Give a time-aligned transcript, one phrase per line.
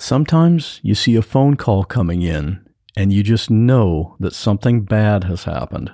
[0.00, 2.64] Sometimes you see a phone call coming in
[2.96, 5.92] and you just know that something bad has happened.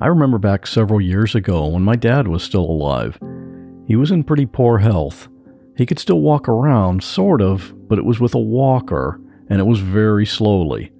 [0.00, 3.18] I remember back several years ago when my dad was still alive.
[3.88, 5.28] He was in pretty poor health.
[5.76, 9.66] He could still walk around, sort of, but it was with a walker, and it
[9.66, 10.92] was very slowly.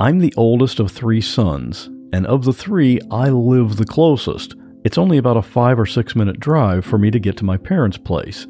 [0.00, 4.56] I'm the oldest of three sons, and of the three, I live the closest.
[4.84, 7.56] It's only about a five or six minute drive for me to get to my
[7.56, 8.46] parents' place.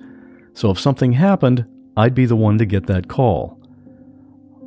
[0.53, 1.65] So if something happened,
[1.97, 3.61] I'd be the one to get that call.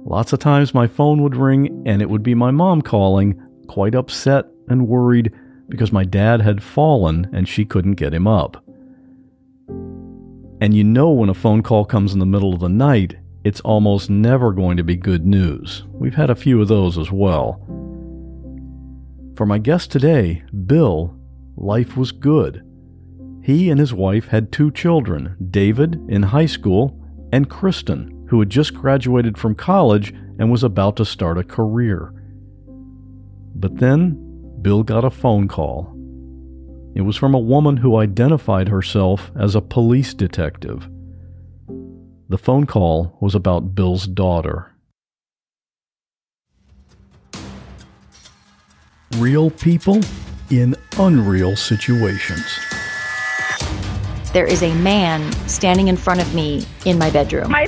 [0.06, 3.96] Lots of times my phone would ring and it would be my mom calling, quite
[3.96, 5.34] upset and worried
[5.68, 8.64] because my dad had fallen and she couldn't get him up.
[10.62, 13.60] And you know when a phone call comes in the middle of the night, it's
[13.62, 15.84] almost never going to be good news.
[15.92, 17.62] We've had a few of those as well.
[19.36, 21.17] For my guest today, Bill,
[21.58, 22.64] life was good.
[23.44, 27.00] He and his wife had two children David in high school
[27.34, 32.14] and Kristin, who had just graduated from college and was about to start a career.
[33.56, 35.94] But then Bill got a phone call.
[36.96, 40.90] It was from a woman who identified herself as a police detective.
[42.30, 44.74] The phone call was about Bill's daughter.
[49.18, 50.02] Real people
[50.50, 52.60] in unreal situations.
[54.34, 57.52] There is a man standing in front of me in my bedroom.
[57.52, 57.68] My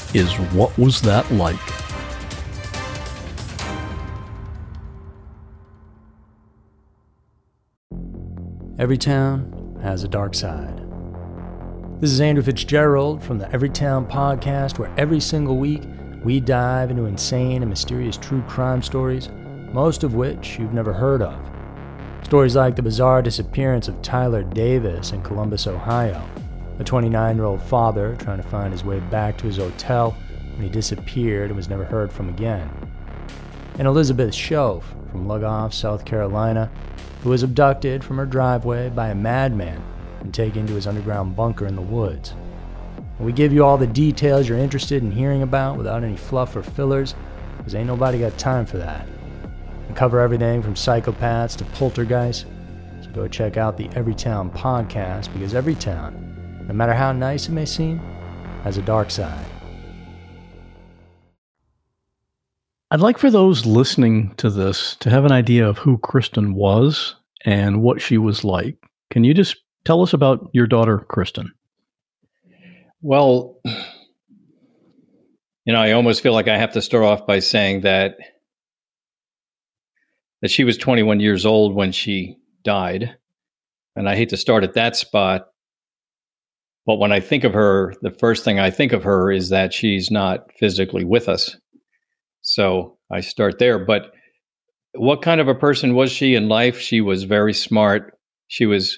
[0.13, 1.55] is What Was That Like?
[8.77, 10.81] Every town has a dark side.
[12.01, 15.83] This is Andrew Fitzgerald from the Everytown podcast, where every single week
[16.25, 19.29] we dive into insane and mysterious true crime stories,
[19.71, 21.39] most of which you've never heard of.
[22.23, 26.27] Stories like the bizarre disappearance of Tyler Davis in Columbus, Ohio,
[26.81, 30.17] a 29 year old father trying to find his way back to his hotel
[30.53, 32.69] when he disappeared and was never heard from again.
[33.77, 36.71] And Elizabeth Shoaf from Lugoff, South Carolina,
[37.21, 39.81] who was abducted from her driveway by a madman
[40.21, 42.33] and taken to his underground bunker in the woods.
[43.17, 46.55] And we give you all the details you're interested in hearing about without any fluff
[46.55, 47.13] or fillers,
[47.57, 49.07] because ain't nobody got time for that.
[49.87, 52.45] We cover everything from psychopaths to poltergeists,
[53.03, 56.30] so go check out the Everytown podcast because every town,
[56.67, 57.99] no matter how nice it may seem,
[58.63, 59.45] has a dark side.
[62.91, 67.15] I'd like for those listening to this to have an idea of who Kristin was
[67.45, 68.75] and what she was like.
[69.09, 69.55] Can you just
[69.85, 71.47] tell us about your daughter, Kristin?
[73.01, 73.59] Well,
[75.65, 78.17] you know, I almost feel like I have to start off by saying that
[80.41, 83.15] that she was 21 years old when she died,
[83.95, 85.50] and I hate to start at that spot.
[86.85, 89.73] But when I think of her, the first thing I think of her is that
[89.73, 91.55] she's not physically with us.
[92.41, 93.77] So I start there.
[93.77, 94.11] But
[94.93, 96.79] what kind of a person was she in life?
[96.79, 98.17] She was very smart.
[98.47, 98.97] She was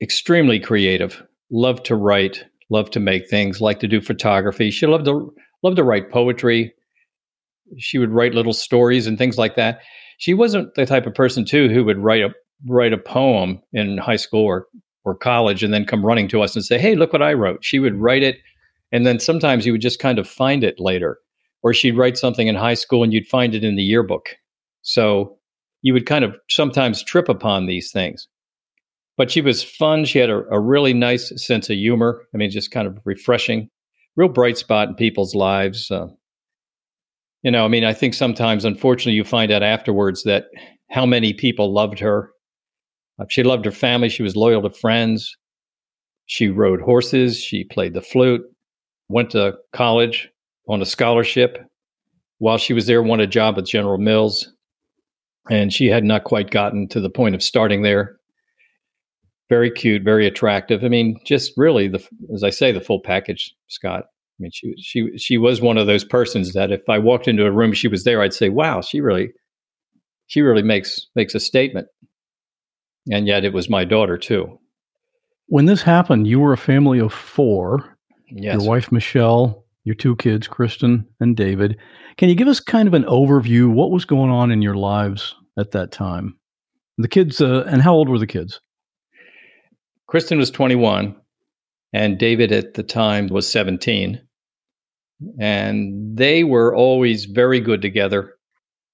[0.00, 4.70] extremely creative, loved to write, loved to make things, liked to do photography.
[4.70, 6.72] She loved to loved to write poetry.
[7.78, 9.80] She would write little stories and things like that.
[10.18, 12.30] She wasn't the type of person too who would write a
[12.66, 14.66] write a poem in high school or
[15.08, 17.64] or college and then come running to us and say, "Hey, look what I wrote."
[17.64, 18.38] She would write it
[18.92, 21.18] and then sometimes you would just kind of find it later.
[21.62, 24.36] Or she'd write something in high school and you'd find it in the yearbook.
[24.82, 25.36] So
[25.82, 28.28] you would kind of sometimes trip upon these things
[29.18, 30.06] but she was fun.
[30.06, 32.24] She had a, a, really nice sense of humor.
[32.32, 33.68] I mean, just kind of refreshing,
[34.16, 35.90] real bright spot in people's lives.
[35.90, 36.06] Uh,
[37.42, 40.46] you know, I mean, I think sometimes, unfortunately, you find out afterwards that
[40.88, 42.30] how many people loved her.
[43.18, 44.08] Uh, she loved her family.
[44.08, 45.36] She was loyal to friends.
[46.26, 47.38] She rode horses.
[47.38, 48.42] She played the flute.
[49.08, 50.28] Went to college
[50.68, 51.58] on a scholarship.
[52.38, 54.52] While she was there, won a job at General Mills,
[55.50, 58.18] and she had not quite gotten to the point of starting there
[59.48, 60.84] very cute, very attractive.
[60.84, 64.04] I mean, just really the as I say, the full package, Scott.
[64.04, 67.46] I mean, she she she was one of those persons that if I walked into
[67.46, 68.20] a room, she was there.
[68.20, 69.30] I'd say, "Wow, she really,
[70.26, 71.88] she really makes makes a statement."
[73.10, 74.58] And yet it was my daughter, too.
[75.46, 77.96] When this happened, you were a family of four.
[78.30, 78.60] Yes.
[78.60, 81.78] Your wife, Michelle, your two kids, Kristin and David.
[82.18, 83.72] Can you give us kind of an overview?
[83.72, 86.36] What was going on in your lives at that time?
[86.98, 88.60] The kids, uh, and how old were the kids?
[90.10, 91.14] Kristin was 21,
[91.92, 94.20] and David at the time was 17.
[95.40, 98.34] And they were always very good together.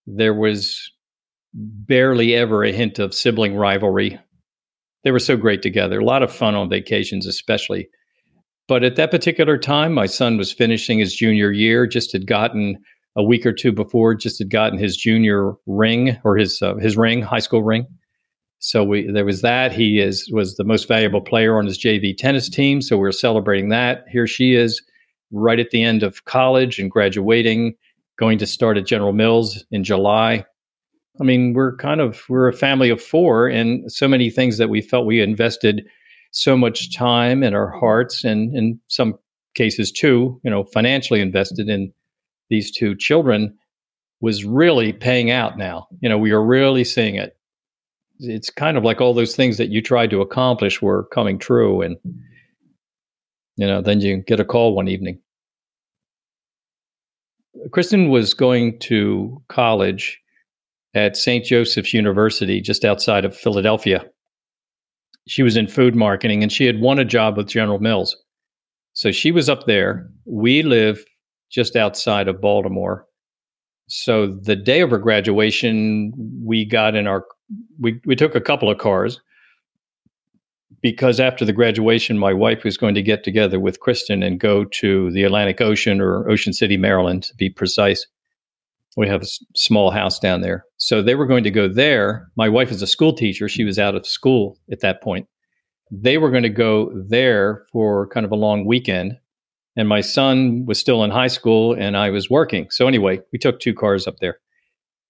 [0.07, 0.93] There was
[1.55, 4.19] barely ever a hint of sibling rivalry.
[5.05, 6.01] They were so great together.
[6.01, 7.89] A lot of fun on vacations, especially.
[8.67, 12.79] But at that particular time, my son was finishing his junior year, just had gotten
[13.17, 16.97] a week or two before, just had gotten his junior ring or his uh, his
[16.97, 17.87] ring, high school ring.
[18.59, 19.73] So we there was that.
[19.73, 22.81] He is was the most valuable player on his JV tennis team.
[22.81, 24.05] So we we're celebrating that.
[24.11, 24.83] Here she is,
[25.31, 27.75] right at the end of college and graduating,
[28.19, 30.47] going to start at General Mills in July.
[31.21, 34.69] I mean, we're kind of we're a family of four, and so many things that
[34.69, 35.87] we felt we invested
[36.33, 39.15] so much time and our hearts, and in some
[39.55, 41.93] cases too, you know, financially invested in
[42.51, 43.57] these two children
[44.21, 45.87] was really paying out now.
[46.01, 47.37] You know, we are really seeing it.
[48.21, 51.83] It's kind of like all those things that you tried to accomplish were coming true.
[51.83, 51.97] And,
[53.57, 55.21] you know, then you get a call one evening.
[57.69, 60.21] Kristin was going to college
[60.95, 61.45] at St.
[61.45, 64.05] Joseph's University just outside of Philadelphia.
[65.27, 68.17] She was in food marketing and she had won a job with General Mills.
[68.93, 70.09] So she was up there.
[70.25, 71.05] We live
[71.51, 73.07] just outside of Baltimore.
[73.89, 76.13] So the day of her graduation,
[76.43, 77.25] we got in our
[77.79, 79.21] we we took a couple of cars
[80.81, 84.65] because after the graduation, my wife was going to get together with Kristin and go
[84.65, 88.07] to the Atlantic Ocean or Ocean City, Maryland, to be precise.
[88.97, 90.65] We have a small house down there.
[90.77, 92.29] So they were going to go there.
[92.37, 93.49] My wife is a school teacher.
[93.49, 95.27] She was out of school at that point.
[95.91, 99.19] They were going to go there for kind of a long weekend
[99.77, 102.69] and my son was still in high school and I was working.
[102.71, 104.39] So anyway, we took two cars up there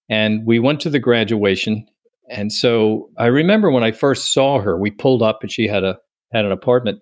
[0.09, 1.85] and we went to the graduation.
[2.29, 5.83] And so I remember when I first saw her, we pulled up and she had
[5.83, 5.97] a
[6.33, 6.99] had an apartment.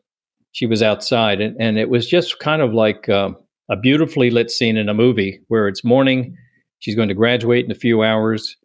[0.51, 3.37] She was outside and, and it was just kind of like um,
[3.69, 6.35] a beautifully lit scene in a movie where it's morning.
[6.83, 8.57] She's going to graduate in a few hours.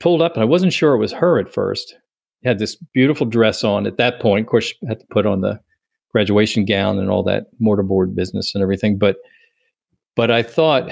[0.00, 1.94] Pulled up and I wasn't sure it was her at first.
[2.42, 4.46] Had this beautiful dress on at that point.
[4.46, 5.60] Of course, she had to put on the
[6.10, 8.96] graduation gown and all that mortarboard business and everything.
[8.96, 9.16] But
[10.16, 10.90] but I thought,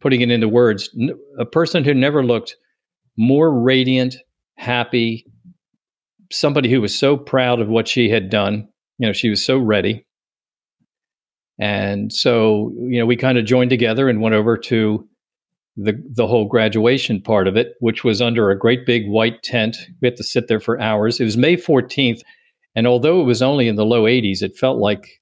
[0.00, 0.94] putting it into words,
[1.38, 2.56] a person who never looked
[3.16, 4.14] more radiant,
[4.56, 5.24] happy,
[6.30, 8.68] somebody who was so proud of what she had done.
[8.98, 10.04] You know, she was so ready.
[11.58, 15.06] And so, you know, we kind of joined together and went over to
[15.76, 19.76] the the whole graduation part of it, which was under a great big white tent.
[20.00, 21.20] We had to sit there for hours.
[21.20, 22.20] It was May 14th.
[22.74, 25.20] And although it was only in the low 80s, it felt like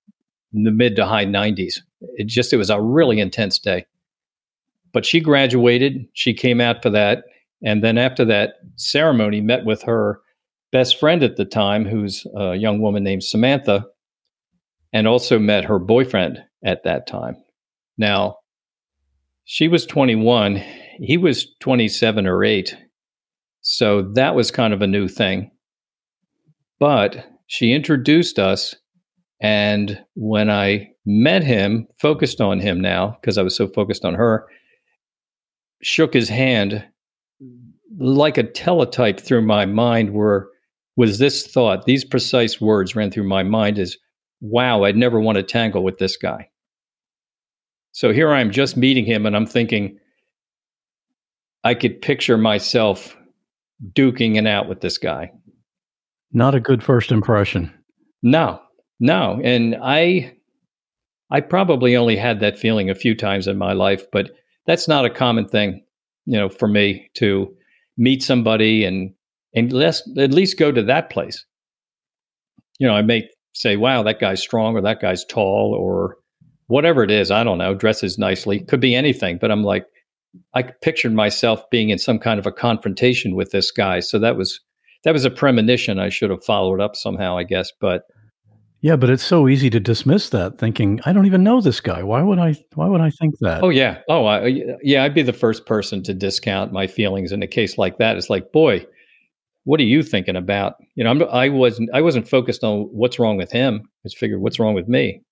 [0.52, 1.80] the mid to high 90s.
[2.16, 3.86] It just, it was a really intense day.
[4.92, 7.24] But she graduated, she came out for that.
[7.62, 10.20] And then after that ceremony, met with her
[10.72, 13.86] best friend at the time, who's a young woman named Samantha,
[14.96, 17.36] and also met her boyfriend at that time.
[17.98, 18.38] Now,
[19.44, 20.56] she was 21,
[21.00, 22.74] he was 27 or 8.
[23.60, 25.50] So that was kind of a new thing.
[26.78, 28.74] But she introduced us.
[29.38, 34.14] And when I met him, focused on him now, because I was so focused on
[34.14, 34.46] her,
[35.82, 36.82] shook his hand
[37.98, 40.50] like a teletype through my mind were
[40.96, 43.98] was this thought these precise words ran through my mind is
[44.40, 46.48] wow i'd never want to tangle with this guy
[47.92, 49.98] so here i'm just meeting him and i'm thinking
[51.64, 53.16] i could picture myself
[53.92, 55.30] duking it out with this guy
[56.32, 57.72] not a good first impression.
[58.22, 58.60] No,
[59.00, 59.40] no.
[59.42, 60.34] And I,
[61.30, 64.30] I probably only had that feeling a few times in my life, but
[64.66, 65.84] that's not a common thing,
[66.26, 67.54] you know, for me to
[67.96, 69.12] meet somebody and
[69.54, 71.46] and let's at least go to that place.
[72.78, 76.16] You know, I may say, "Wow, that guy's strong," or "That guy's tall," or
[76.66, 77.30] whatever it is.
[77.30, 77.74] I don't know.
[77.74, 79.38] Dresses nicely, could be anything.
[79.38, 79.86] But I'm like,
[80.54, 84.00] I pictured myself being in some kind of a confrontation with this guy.
[84.00, 84.60] So that was
[85.04, 87.70] that was a premonition I should have followed up somehow, I guess.
[87.80, 88.02] But
[88.80, 92.02] yeah, but it's so easy to dismiss that, thinking I don't even know this guy.
[92.02, 92.54] Why would I?
[92.74, 93.62] Why would I think that?
[93.62, 95.04] Oh yeah, oh I, yeah.
[95.04, 98.16] I'd be the first person to discount my feelings in a case like that.
[98.16, 98.86] It's like, boy,
[99.66, 100.76] what are you thinking about?
[100.94, 101.90] You know, I'm, I wasn't.
[101.92, 103.82] I wasn't focused on what's wrong with him.
[103.84, 105.22] I just figured what's wrong with me.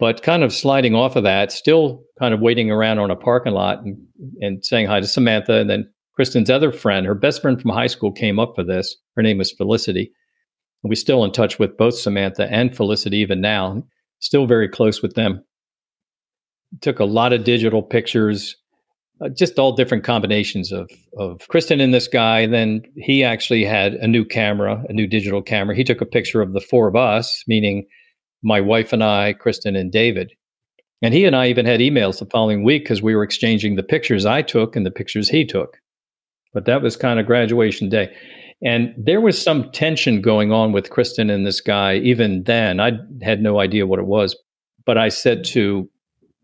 [0.00, 3.52] But kind of sliding off of that, still kind of waiting around on a parking
[3.52, 3.96] lot and,
[4.40, 7.86] and saying hi to Samantha, and then Kristin's other friend, her best friend from high
[7.86, 8.96] school, came up for this.
[9.14, 10.10] Her name was Felicity.
[10.82, 13.84] And we're still in touch with both Samantha and Felicity even now.
[14.18, 15.44] Still very close with them.
[16.80, 18.56] Took a lot of digital pictures,
[19.24, 22.46] uh, just all different combinations of of Kristin and this guy.
[22.46, 25.74] Then he actually had a new camera, a new digital camera.
[25.74, 27.86] He took a picture of the four of us, meaning
[28.42, 30.32] my wife and I, Kristin and David.
[31.02, 33.82] And he and I even had emails the following week because we were exchanging the
[33.82, 35.78] pictures I took and the pictures he took.
[36.52, 38.14] But that was kind of graduation day.
[38.64, 42.80] And there was some tension going on with Kristen and this guy even then.
[42.80, 44.36] I had no idea what it was.
[44.86, 45.88] But I said to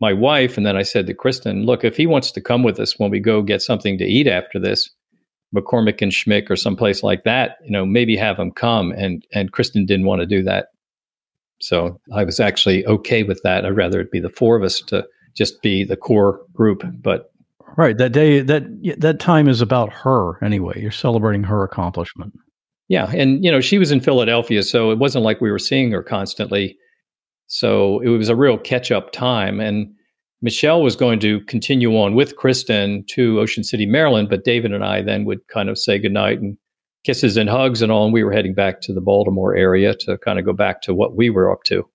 [0.01, 2.81] my wife, and then I said to Kristin, look, if he wants to come with
[2.81, 4.91] us when we go get something to eat after this,
[5.55, 8.93] McCormick and Schmick or someplace like that, you know, maybe have him come.
[8.93, 10.69] And and Kristin didn't want to do that.
[11.61, 13.67] So I was actually okay with that.
[13.67, 16.83] I'd rather it be the four of us to just be the core group.
[17.03, 17.33] But
[17.77, 18.65] right, that day, that
[18.99, 20.81] that time is about her anyway.
[20.81, 22.33] You're celebrating her accomplishment.
[22.89, 25.91] Yeah, and you know she was in Philadelphia, so it wasn't like we were seeing
[25.93, 26.77] her constantly.
[27.53, 29.59] So it was a real catch up time.
[29.59, 29.93] And
[30.41, 34.85] Michelle was going to continue on with Kristin to Ocean City, Maryland, but David and
[34.85, 36.57] I then would kind of say goodnight and
[37.03, 38.05] kisses and hugs and all.
[38.05, 40.95] And we were heading back to the Baltimore area to kind of go back to
[40.95, 41.89] what we were up to.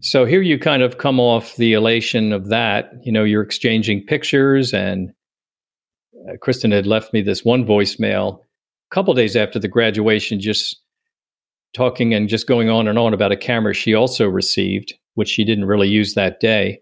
[0.00, 2.92] So here you kind of come off the elation of that.
[3.02, 5.10] You know, you're exchanging pictures, and
[6.28, 8.40] uh, Kristin had left me this one voicemail
[8.92, 10.80] a couple days after the graduation, just
[11.74, 15.44] talking and just going on and on about a camera she also received, which she
[15.44, 16.80] didn't really use that day,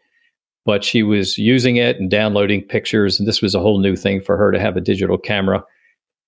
[0.64, 3.18] but she was using it and downloading pictures.
[3.18, 5.64] And this was a whole new thing for her to have a digital camera.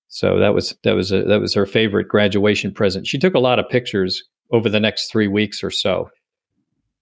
[0.07, 3.05] So that was that was a, that was her favorite graduation present.
[3.07, 6.09] She took a lot of pictures over the next three weeks or so.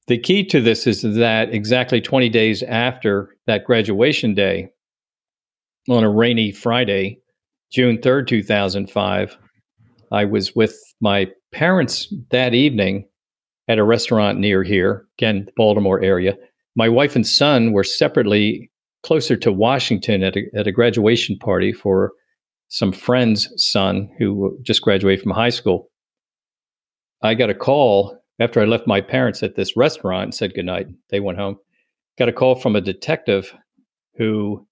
[0.07, 4.69] The key to this is that exactly 20 days after that graduation day,
[5.89, 7.19] on a rainy Friday,
[7.71, 9.37] June 3rd, 2005,
[10.11, 13.07] I was with my parents that evening
[13.67, 16.35] at a restaurant near here, again, the Baltimore area.
[16.75, 18.71] My wife and son were separately
[19.03, 22.11] closer to Washington at a, at a graduation party for
[22.69, 25.89] some friend's son who just graduated from high school.
[27.21, 30.87] I got a call after I left my parents at this restaurant and said goodnight.
[31.09, 31.57] They went home.
[32.17, 33.53] Got a call from a detective
[34.17, 34.67] who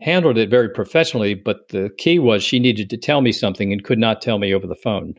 [0.00, 3.84] handled it very professionally, but the key was she needed to tell me something and
[3.84, 5.14] could not tell me over the phone.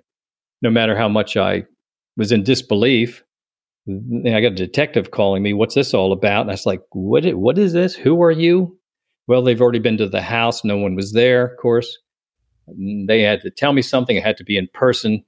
[0.62, 1.66] No matter how much I
[2.18, 3.24] was in disbelief,
[3.88, 6.42] I got a detective calling me, What's this all about?
[6.42, 7.96] And I was like, What, what is this?
[7.96, 8.78] Who are you?
[9.28, 10.64] Well, they've already been to the house.
[10.64, 11.98] No one was there, of course.
[13.08, 14.18] They had to tell me something.
[14.18, 15.24] It had to be in person.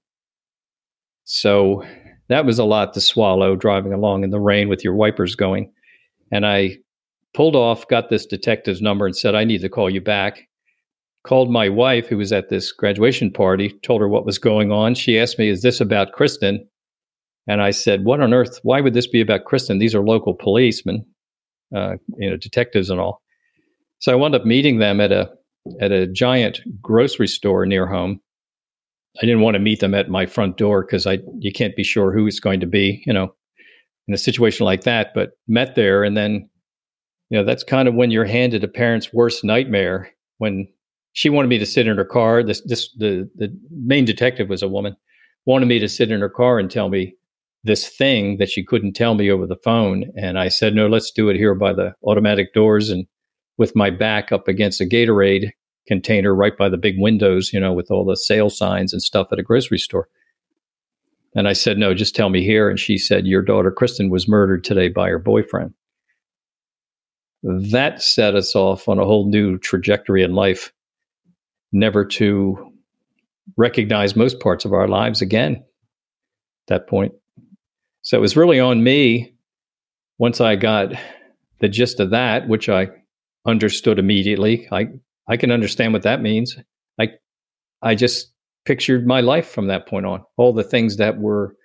[1.25, 1.83] So
[2.29, 5.71] that was a lot to swallow driving along in the rain with your wipers going.
[6.31, 6.77] And I
[7.33, 10.47] pulled off, got this detective's number, and said, I need to call you back.
[11.25, 14.93] Called my wife, who was at this graduation party, told her what was going on.
[14.93, 16.59] She asked me, Is this about Kristin?
[17.47, 18.59] And I said, What on earth?
[18.63, 19.79] Why would this be about Kristin?
[19.79, 21.05] These are local policemen,
[21.75, 23.21] uh, you know, detectives and all.
[23.99, 25.31] So I wound up meeting them at a
[25.79, 28.19] at a giant grocery store near home.
[29.21, 31.83] I didn't want to meet them at my front door because I you can't be
[31.83, 33.33] sure who it's going to be, you know,
[34.07, 35.13] in a situation like that.
[35.13, 36.49] But met there, and then
[37.29, 40.67] you know that's kind of when you're handed a parent's worst nightmare when
[41.13, 42.43] she wanted me to sit in her car.
[42.43, 44.95] This this the the main detective was a woman
[45.45, 47.15] wanted me to sit in her car and tell me
[47.63, 50.05] this thing that she couldn't tell me over the phone.
[50.17, 53.05] And i said no let's do it here by the automatic doors and
[53.57, 55.51] with my back up against a gatorade
[55.87, 59.27] container right by the big windows you know with all the sale signs and stuff
[59.31, 60.07] at a grocery store.
[61.35, 62.69] And i said no just tell me here.
[62.69, 65.73] And she said your daughter kristin was murdered today by her boyfriend.
[67.43, 70.71] That set us off on a whole new trajectory in life,
[71.73, 72.71] never to
[73.57, 77.13] recognize most parts of our lives again at that point.
[78.01, 79.33] So it was really on me
[80.17, 80.93] once I got
[81.59, 82.89] the gist of that, which I
[83.45, 84.67] understood immediately.
[84.71, 84.87] I,
[85.27, 86.57] I can understand what that means.
[86.99, 87.09] I
[87.81, 88.31] I just
[88.65, 90.23] pictured my life from that point on.
[90.37, 91.55] All the things that were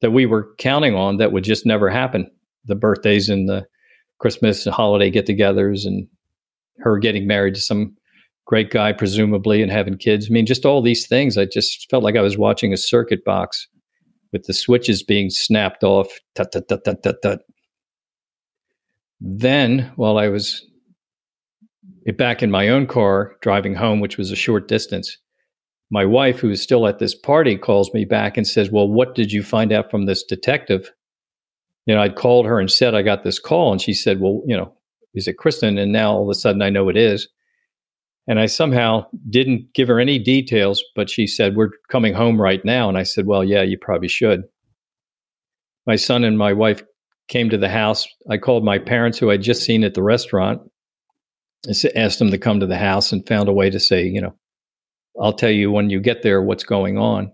[0.00, 2.30] that we were counting on that would just never happen.
[2.64, 3.66] The birthdays and the
[4.18, 6.06] Christmas and holiday get togethers and
[6.78, 7.96] her getting married to some
[8.46, 10.28] great guy, presumably, and having kids.
[10.28, 11.38] I mean, just all these things.
[11.38, 13.68] I just felt like I was watching a circuit box
[14.32, 16.08] with the switches being snapped off.
[16.34, 17.40] Tut, tut, tut, tut, tut, tut.
[19.20, 20.66] Then, while I was
[22.16, 25.16] back in my own car driving home, which was a short distance,
[25.90, 29.14] my wife, who is still at this party, calls me back and says, Well, what
[29.14, 30.90] did you find out from this detective?
[31.86, 34.42] you know, I'd called her and said I got this call, and she said, "Well,
[34.46, 34.72] you know,
[35.14, 35.76] is it Kristin?
[35.76, 37.28] And now all of a sudden I know it is.
[38.26, 42.64] And I somehow didn't give her any details, but she said, We're coming home right
[42.64, 42.88] now.
[42.88, 44.42] And I said, Well, yeah, you probably should.
[45.86, 46.82] My son and my wife
[47.28, 48.06] came to the house.
[48.30, 50.60] I called my parents, who I'd just seen at the restaurant,
[51.66, 54.20] and asked them to come to the house and found a way to say, You
[54.20, 54.34] know,
[55.20, 57.32] I'll tell you when you get there what's going on.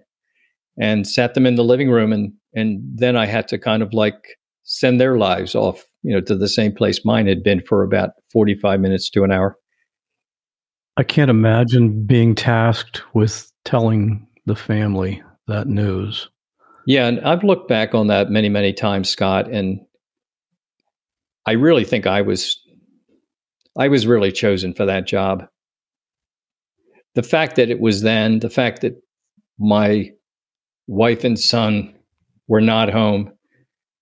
[0.78, 2.12] And sat them in the living room.
[2.12, 6.20] And, and then I had to kind of like send their lives off, you know,
[6.20, 9.56] to the same place mine had been for about 45 minutes to an hour.
[10.96, 16.28] I can't imagine being tasked with telling the family that news.
[16.86, 19.80] Yeah, and I've looked back on that many, many times, Scott, and
[21.44, 22.60] I really think I was
[23.78, 25.46] I was really chosen for that job.
[27.14, 28.94] The fact that it was then, the fact that
[29.58, 30.10] my
[30.86, 31.94] wife and son
[32.48, 33.32] were not home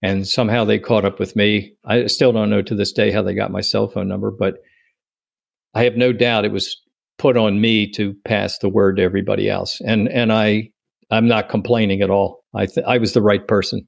[0.03, 1.75] and somehow they caught up with me.
[1.85, 4.57] I still don't know to this day how they got my cell phone number, but
[5.75, 6.84] I have no doubt it was
[7.19, 9.81] put on me to pass the word to everybody else.
[9.81, 10.71] And and I
[11.11, 12.45] I'm not complaining at all.
[12.55, 13.87] I th- I was the right person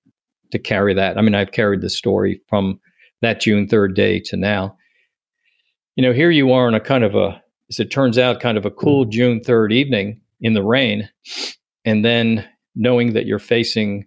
[0.53, 1.19] to carry that.
[1.19, 2.79] I mean, I've carried the story from
[3.23, 4.77] that June 3rd day to now.
[5.97, 8.59] You know, here you are on a kind of a as it turns out kind
[8.59, 9.11] of a cool mm.
[9.11, 11.09] June 3rd evening in the rain
[11.85, 14.07] and then knowing that you're facing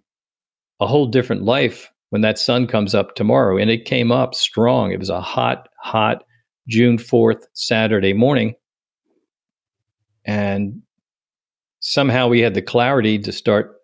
[0.80, 4.92] a whole different life when that sun comes up tomorrow and it came up strong.
[4.92, 6.22] It was a hot hot
[6.68, 8.54] June 4th Saturday morning
[10.24, 10.82] and
[11.80, 13.76] somehow we had the clarity to start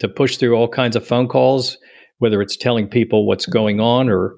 [0.00, 1.78] to push through all kinds of phone calls,
[2.18, 4.34] whether it's telling people what's going on or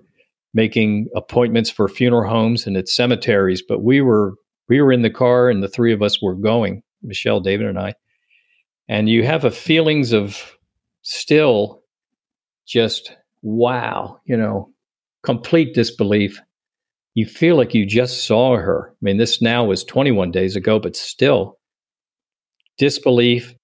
[0.55, 3.63] making appointments for funeral homes and at cemeteries.
[3.67, 4.35] But we were
[4.69, 7.79] we were in the car and the three of us were going, Michelle, David, and
[7.79, 7.95] I.
[8.89, 10.57] And you have a feelings of
[11.03, 11.83] still
[12.67, 14.71] just wow, you know,
[15.23, 16.41] complete disbelief
[17.15, 18.91] you feel like you just saw her.
[18.91, 21.59] I mean, this now was 21 days ago, but still
[22.79, 23.55] disbelief,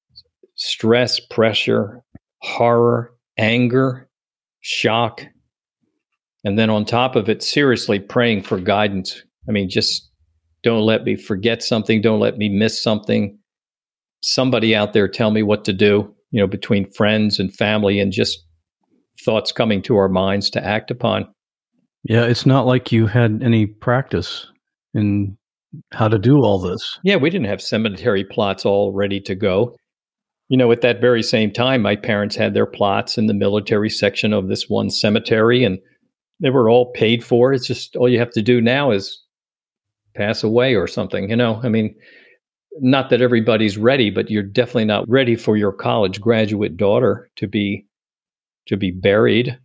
[0.54, 2.02] stress, pressure,
[2.42, 4.08] horror, anger,
[4.60, 5.24] shock.
[6.44, 9.22] And then on top of it, seriously praying for guidance.
[9.48, 10.08] I mean, just
[10.62, 12.00] don't let me forget something.
[12.02, 13.38] Don't let me miss something.
[14.20, 18.12] Somebody out there tell me what to do, you know, between friends and family and
[18.12, 18.44] just
[19.24, 21.26] thoughts coming to our minds to act upon.
[22.04, 24.46] Yeah, it's not like you had any practice
[24.94, 25.36] in
[25.92, 26.98] how to do all this.
[27.02, 29.76] Yeah, we didn't have cemetery plots all ready to go.
[30.48, 33.90] You know, at that very same time, my parents had their plots in the military
[33.90, 35.78] section of this one cemetery, and
[36.40, 37.52] they were all paid for.
[37.52, 39.22] It's just all you have to do now is
[40.14, 41.28] pass away or something.
[41.28, 41.94] You know, I mean,
[42.80, 47.46] not that everybody's ready, but you're definitely not ready for your college graduate daughter to
[47.46, 47.84] be
[48.66, 49.58] to be buried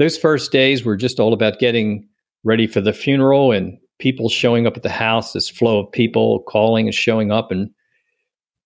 [0.00, 2.08] those first days were just all about getting
[2.42, 6.42] ready for the funeral and people showing up at the house, this flow of people
[6.48, 7.68] calling and showing up and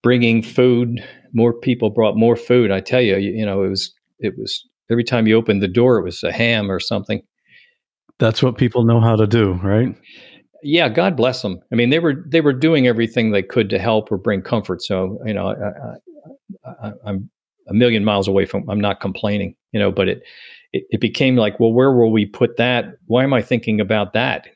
[0.01, 1.05] bringing food.
[1.33, 2.71] More people brought more food.
[2.71, 5.67] I tell you, you, you know, it was, it was every time you opened the
[5.67, 7.21] door, it was a ham or something.
[8.21, 9.93] That's what people know how to do, right?
[10.63, 11.59] Yeah, God bless them.
[11.73, 14.83] I mean, they were they were doing everything they could to help or bring comfort.
[14.83, 15.53] So, you know,
[16.65, 17.29] I, am
[17.69, 18.71] a million miles away from.
[18.71, 20.23] I'm not complaining, you know, but it
[20.75, 22.97] it, it became like, well, where will we put that?
[23.07, 24.49] Why am I thinking about that?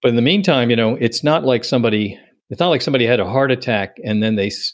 [0.00, 3.20] But in the meantime, you know, it's not like somebody, it's not like somebody had
[3.20, 4.72] a heart attack and then they s-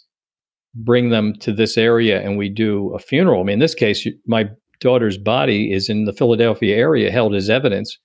[0.75, 3.41] bring them to this area and we do a funeral.
[3.41, 4.49] I mean, in this case, my
[4.81, 7.99] daughter's body is in the Philadelphia area, held as evidence,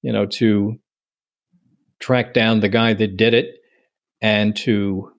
[0.00, 0.76] you know, to
[2.00, 3.56] track down the guy that did it
[4.22, 5.10] and to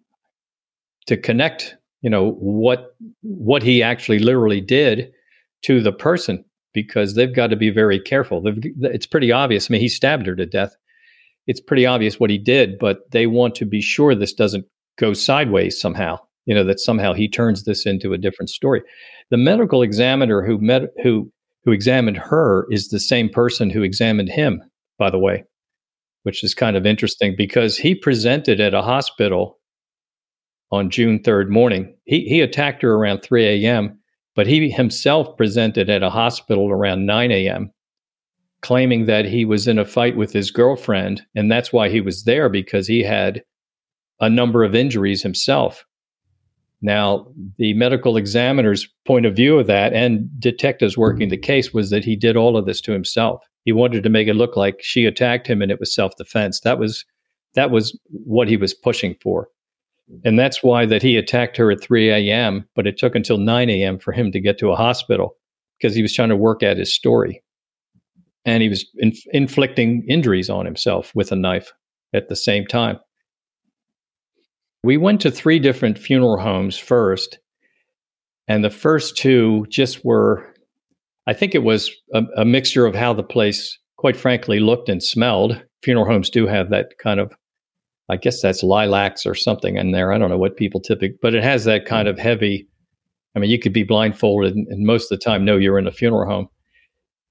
[1.06, 5.12] to connect, you know, what what he actually literally did
[5.66, 8.42] to the person because they've got to be very careful.
[8.42, 9.70] They've, it's pretty obvious.
[9.70, 10.76] I mean, he stabbed her to death.
[11.48, 14.66] It's pretty obvious what he did, but they want to be sure this doesn't
[14.98, 16.20] go sideways somehow.
[16.46, 18.84] You know that somehow he turns this into a different story.
[19.32, 21.32] The medical examiner who met who
[21.64, 24.62] who examined her is the same person who examined him,
[25.00, 25.44] by the way,
[26.22, 29.58] which is kind of interesting because he presented at a hospital
[30.72, 31.96] on June 3rd morning.
[32.06, 34.00] He he attacked her around 3 a.m
[34.36, 37.72] but he himself presented at a hospital around 9 a.m.,
[38.62, 41.22] claiming that he was in a fight with his girlfriend.
[41.36, 43.44] And that's why he was there because he had
[44.20, 45.86] a number of injuries himself.
[46.82, 51.90] Now, the medical examiner's point of view of that and detectives working the case was
[51.90, 53.44] that he did all of this to himself.
[53.64, 56.60] He wanted to make it look like she attacked him and it was self-defense.
[56.62, 57.06] That was
[57.56, 59.48] that was what he was pushing for.
[60.24, 63.70] And that's why that he attacked her at 3 a.m., but it took until 9
[63.70, 63.98] a.m.
[63.98, 65.36] for him to get to a hospital
[65.80, 67.42] because he was trying to work at his story.
[68.46, 71.74] and he was inf- inflicting injuries on himself with a knife
[72.14, 73.00] at the same time.
[74.84, 77.40] We went to three different funeral homes first,
[78.48, 80.54] and the first two just were,
[81.26, 85.02] I think it was a, a mixture of how the place, quite frankly, looked and
[85.02, 85.60] smelled.
[85.82, 87.34] Funeral homes do have that kind of,
[88.10, 90.14] I guess that's lilacs or something in there.
[90.14, 92.68] I don't know what people typically, but it has that kind of heavy.
[93.36, 95.88] I mean, you could be blindfolded and, and most of the time know you're in
[95.88, 96.50] a funeral home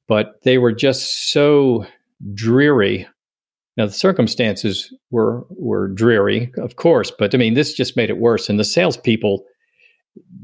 [0.07, 1.87] but they were just so
[2.35, 3.07] dreary.
[3.77, 8.19] Now the circumstances were were dreary, of course, but I mean this just made it
[8.19, 8.49] worse.
[8.49, 9.45] And the salespeople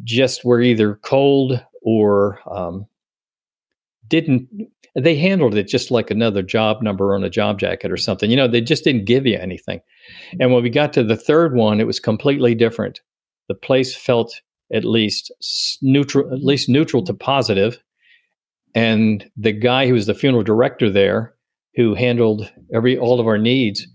[0.04, 2.86] just were either cold or um,
[4.08, 4.48] didn't.
[4.94, 8.30] They handled it just like another job number on a job jacket or something.
[8.30, 9.80] You know, they just didn't give you anything.
[10.40, 13.00] And when we got to the third one, it was completely different.
[13.48, 14.40] The place felt
[14.72, 15.32] at least
[15.82, 17.82] neutral, at least neutral to positive.
[18.74, 21.34] and the guy who was the funeral director there,
[21.74, 23.86] who handled every all of our needs,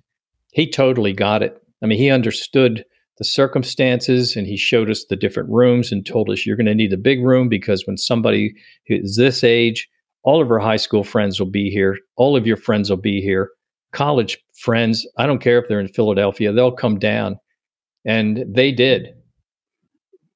[0.51, 1.61] he totally got it.
[1.83, 2.85] I mean, he understood
[3.17, 6.75] the circumstances and he showed us the different rooms and told us you're going to
[6.75, 8.53] need a big room because when somebody
[8.87, 9.89] is this age,
[10.25, 13.21] all of our high school friends will be here, all of your friends will be
[13.21, 13.49] here,
[13.93, 17.37] college friends, I don't care if they're in Philadelphia, they'll come down.
[18.05, 19.13] And they did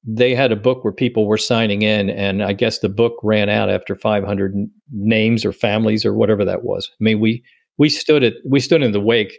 [0.04, 3.48] they had a book where people were signing in, and I guess the book ran
[3.48, 4.54] out after 500
[4.92, 6.90] names or families or whatever that was.
[6.92, 7.44] I mean, we
[7.78, 9.38] we stood at we stood in the wake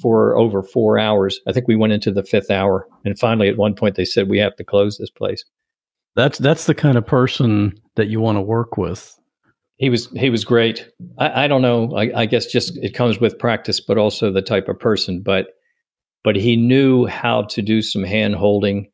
[0.00, 1.40] for over four hours.
[1.48, 4.28] I think we went into the fifth hour, and finally, at one point, they said
[4.28, 5.44] we have to close this place.
[6.14, 9.18] That's that's the kind of person that you want to work with.
[9.82, 10.88] He was he was great.
[11.18, 11.92] I, I don't know.
[11.96, 15.20] I, I guess just it comes with practice, but also the type of person.
[15.20, 15.48] But
[16.22, 18.86] but he knew how to do some hand holding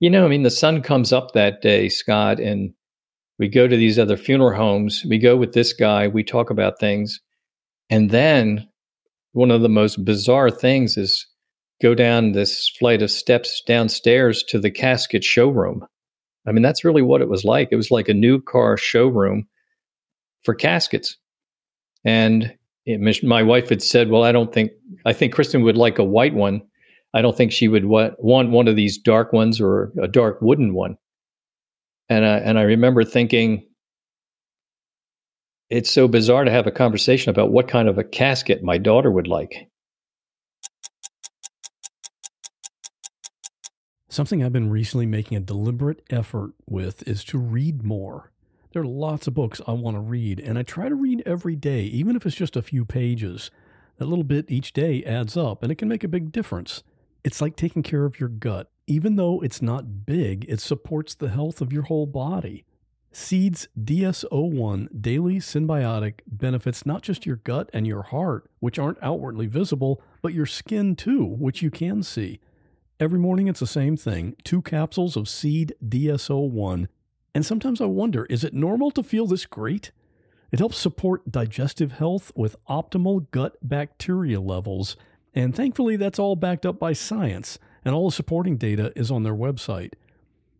[0.00, 2.74] you know, I mean, the sun comes up that day, Scott, and
[3.38, 5.02] we go to these other funeral homes.
[5.08, 7.20] We go with this guy, we talk about things.
[7.88, 8.68] And then
[9.32, 11.26] one of the most bizarre things is
[11.80, 15.86] go down this flight of steps downstairs to the casket showroom.
[16.46, 17.68] I mean, that's really what it was like.
[17.70, 19.46] It was like a new car showroom
[20.44, 21.16] for caskets.
[22.04, 22.54] And
[22.86, 24.72] it, my wife had said, Well, I don't think,
[25.04, 26.62] I think Kristin would like a white one.
[27.14, 28.18] I don't think she would want
[28.50, 30.96] one of these dark ones or a dark wooden one.
[32.08, 33.66] And I, and I remember thinking,
[35.70, 39.10] it's so bizarre to have a conversation about what kind of a casket my daughter
[39.10, 39.68] would like.
[44.10, 48.30] Something I've been recently making a deliberate effort with is to read more.
[48.74, 51.54] There are lots of books I want to read, and I try to read every
[51.54, 53.52] day, even if it's just a few pages.
[53.98, 56.82] That little bit each day adds up, and it can make a big difference.
[57.22, 58.72] It's like taking care of your gut.
[58.88, 62.64] Even though it's not big, it supports the health of your whole body.
[63.12, 69.46] Seeds DS01 Daily Synbiotic benefits not just your gut and your heart, which aren't outwardly
[69.46, 72.40] visible, but your skin too, which you can see.
[72.98, 76.88] Every morning it's the same thing two capsules of Seed DS01.
[77.34, 79.90] And sometimes I wonder is it normal to feel this great?
[80.52, 84.96] It helps support digestive health with optimal gut bacteria levels
[85.34, 89.24] and thankfully, that's all backed up by science, and all the supporting data is on
[89.24, 89.94] their website.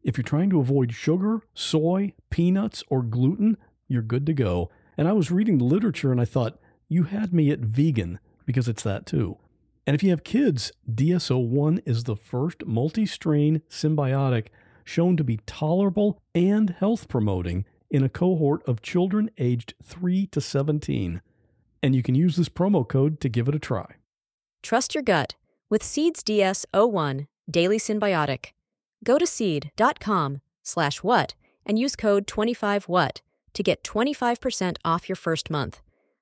[0.03, 3.57] If you're trying to avoid sugar, soy, peanuts, or gluten,
[3.89, 4.71] you're good to go.
[4.99, 6.59] And I was reading the literature and I thought,
[6.89, 9.39] you had me at vegan, because it's that too.
[9.87, 14.49] And if you have kids, DS01 is the first multi strain synbiotic
[14.85, 20.41] shown to be tolerable and health promoting in a cohort of children aged 3 to
[20.41, 21.23] 17.
[21.83, 23.97] And you can use this promo code to give it a try.
[24.63, 25.35] Trust your gut
[25.69, 28.47] with Seeds DS01 Daily Synbiotic.
[29.05, 31.35] Go to seed.com slash what
[31.67, 33.21] and use code 25what
[33.53, 35.81] to get 25% off your first month.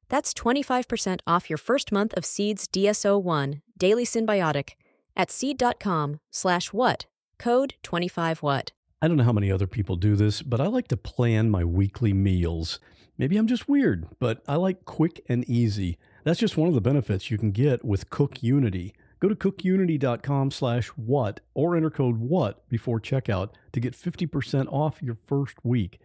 [0.09, 4.71] That's 25% off your first month of Seeds DS01 Daily Synbiotic
[5.17, 7.07] at seed.com slash what,
[7.43, 8.71] code 25what.
[9.03, 11.65] I don't know how many other people do this, but I like to plan my
[11.65, 12.79] weekly meals.
[13.19, 15.99] Maybe I'm just weird, but I like quick and easy.
[16.23, 18.95] That's just one of the benefits you can get with Cook Unity.
[19.19, 25.03] Go to cookunity.com slash what or enter code what before checkout to get 50% off
[25.03, 25.99] your first week.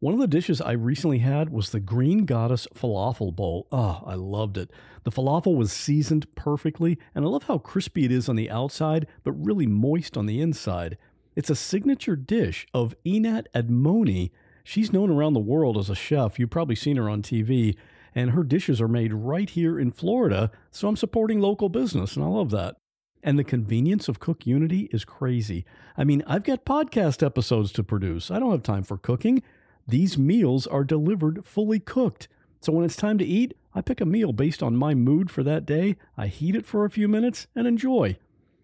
[0.00, 3.68] One of the dishes I recently had was the Green Goddess Falafel Bowl.
[3.70, 4.70] Oh, I loved it.
[5.04, 9.06] The falafel was seasoned perfectly, and I love how crispy it is on the outside,
[9.24, 10.96] but really moist on the inside.
[11.36, 14.30] It's a signature dish of Einat Admony.
[14.64, 16.38] She's known around the world as a chef.
[16.38, 17.76] You've probably seen her on TV
[18.14, 22.24] and her dishes are made right here in Florida, so I'm supporting local business, and
[22.24, 22.76] I love that.
[23.22, 25.64] And the convenience of Cook Unity is crazy.
[25.96, 28.30] I mean, I've got podcast episodes to produce.
[28.30, 29.42] I don't have time for cooking.
[29.90, 32.28] These meals are delivered fully cooked.
[32.60, 35.42] So when it's time to eat, I pick a meal based on my mood for
[35.42, 38.16] that day, I heat it for a few minutes, and enjoy.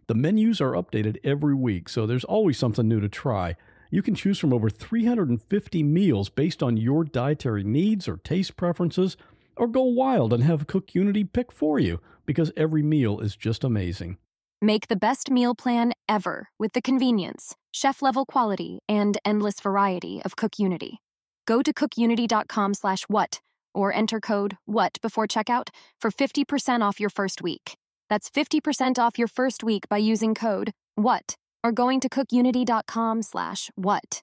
[0.06, 3.56] The menus are updated every week, so there's always something new to try.
[3.90, 9.16] You can choose from over 350 meals based on your dietary needs or taste preferences,
[9.56, 13.64] or go wild and have Cook Unity pick for you because every meal is just
[13.64, 14.18] amazing.
[14.62, 20.22] Make the best meal plan ever with the convenience, chef level quality, and endless variety
[20.24, 21.00] of Cook Unity.
[21.46, 23.40] Go to cookunity.com slash what
[23.74, 25.68] or enter code WHAT before checkout
[26.00, 27.76] for 50% off your first week.
[28.10, 34.22] That's 50% off your first week by using code WHAT or going to cookunity.com/what.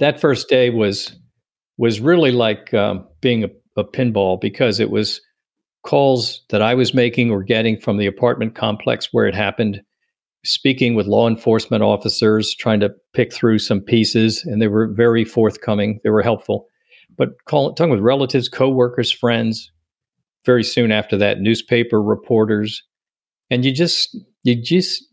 [0.00, 1.16] that first day was
[1.78, 5.20] was really like um, being a, a, pinball because it was
[5.82, 9.80] calls that I was making or getting from the apartment complex where it happened,
[10.44, 15.24] speaking with law enforcement officers, trying to pick through some pieces, and they were very
[15.24, 16.00] forthcoming.
[16.04, 16.66] They were helpful,
[17.16, 19.70] but talking with relatives, coworkers, friends.
[20.46, 22.82] Very soon after that, newspaper reporters,
[23.50, 25.04] and you just you just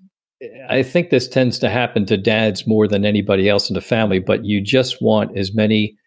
[0.69, 4.19] I think this tends to happen to dads more than anybody else in the family,
[4.19, 5.97] but you just want as many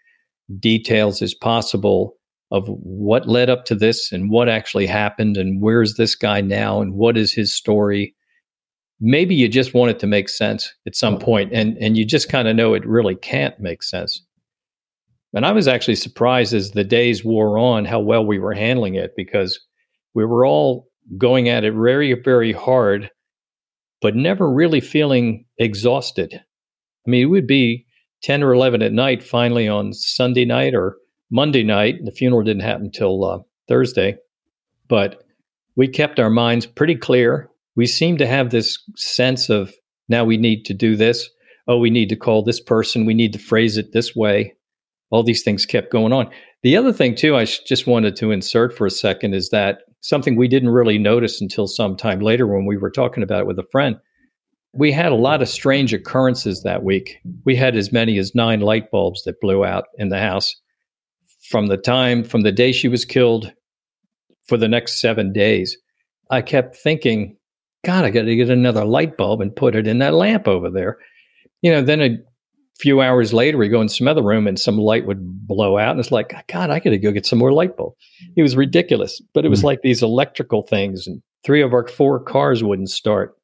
[0.59, 2.17] details as possible
[2.53, 6.81] of what led up to this and what actually happened and where's this guy now
[6.81, 8.15] and what is his story.
[9.01, 11.25] Maybe you just want it to make sense at some mm-hmm.
[11.25, 14.23] point and and you just kind of know it really can't make sense.
[15.33, 18.97] And I was actually surprised as the days wore on how well we were handling
[18.97, 19.61] it because
[20.15, 20.89] we were all
[21.19, 23.11] going at it very very hard
[24.01, 26.35] but never really feeling exhausted.
[27.07, 27.87] I mean, it would be
[28.23, 30.97] 10 or 11 at night finally on Sunday night or
[31.31, 32.05] Monday night.
[32.05, 34.17] The funeral didn't happen till uh, Thursday,
[34.89, 35.25] but
[35.77, 37.51] we kept our minds pretty clear.
[37.77, 39.73] We seemed to have this sense of
[40.09, 41.31] now we need to do this.
[41.69, 43.07] Oh, we need to call this person.
[43.07, 44.55] We need to phrase it this way.
[45.11, 46.29] All these things kept going on.
[46.63, 50.37] The other thing, too, I just wanted to insert for a second is that something
[50.37, 53.59] we didn't really notice until some time later when we were talking about it with
[53.59, 53.97] a friend.
[54.73, 57.19] We had a lot of strange occurrences that week.
[57.45, 60.55] We had as many as nine light bulbs that blew out in the house
[61.49, 63.53] from the time, from the day she was killed
[64.47, 65.77] for the next seven days.
[66.31, 67.37] I kept thinking,
[67.85, 70.71] God, I got to get another light bulb and put it in that lamp over
[70.71, 70.99] there.
[71.63, 72.19] You know, then a
[72.81, 75.91] few hours later, we go in some other room and some light would blow out.
[75.91, 77.95] And it's like, God, I got to go get some more light bulb.
[78.37, 79.21] It was ridiculous.
[79.35, 81.07] But it was mm like these electrical things.
[81.07, 83.37] And three of our four cars wouldn't start,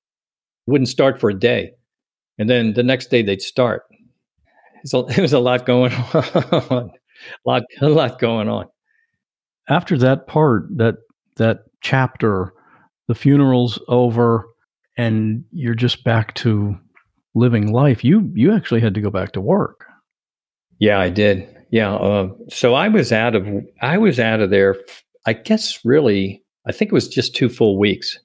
[0.66, 1.72] wouldn't start for a day.
[2.38, 3.84] And then the next day they'd start.
[4.84, 6.90] So it was a lot going on, a
[7.44, 8.66] lot, a lot going on.
[9.68, 10.96] After that part, that
[11.36, 12.52] that chapter,
[13.08, 14.46] the funeral's over,
[14.96, 16.78] and you're just back to
[17.36, 19.84] living life, you you actually had to go back to work.
[20.80, 21.46] Yeah, I did.
[21.70, 21.94] Yeah.
[21.94, 23.46] Uh, so I was out of
[23.80, 24.76] I was out of there.
[25.26, 28.18] I guess really, I think it was just two full weeks.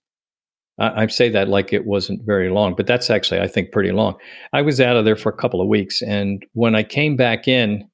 [0.80, 3.92] I, I say that like it wasn't very long, but that's actually I think pretty
[3.92, 4.16] long.
[4.54, 7.48] I was out of there for a couple of weeks, and when I came back
[7.48, 7.88] in,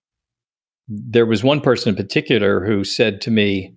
[0.87, 3.73] there was one person in particular who said to me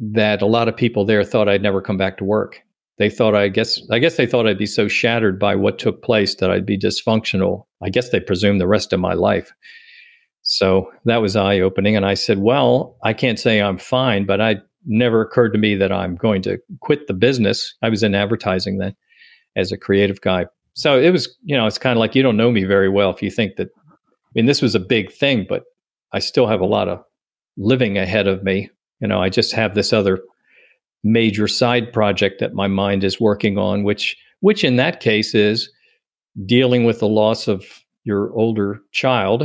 [0.00, 2.62] that a lot of people there thought I'd never come back to work
[3.00, 6.02] they thought I guess I guess they thought I'd be so shattered by what took
[6.02, 7.64] place that I'd be dysfunctional.
[7.82, 9.54] I guess they presumed the rest of my life.
[10.42, 11.96] So that was eye opening.
[11.96, 15.76] And I said, Well, I can't say I'm fine, but I never occurred to me
[15.76, 17.74] that I'm going to quit the business.
[17.80, 18.94] I was in advertising then
[19.56, 20.44] as a creative guy.
[20.74, 23.08] So it was, you know, it's kind of like you don't know me very well
[23.08, 25.64] if you think that I mean this was a big thing, but
[26.12, 27.02] I still have a lot of
[27.56, 28.68] living ahead of me.
[29.00, 30.18] You know, I just have this other
[31.02, 35.70] major side project that my mind is working on, which which in that case is
[36.46, 37.64] dealing with the loss of
[38.04, 39.42] your older child.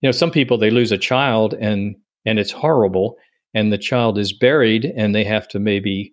[0.00, 3.16] You know, some people they lose a child and and it's horrible
[3.54, 6.12] and the child is buried and they have to maybe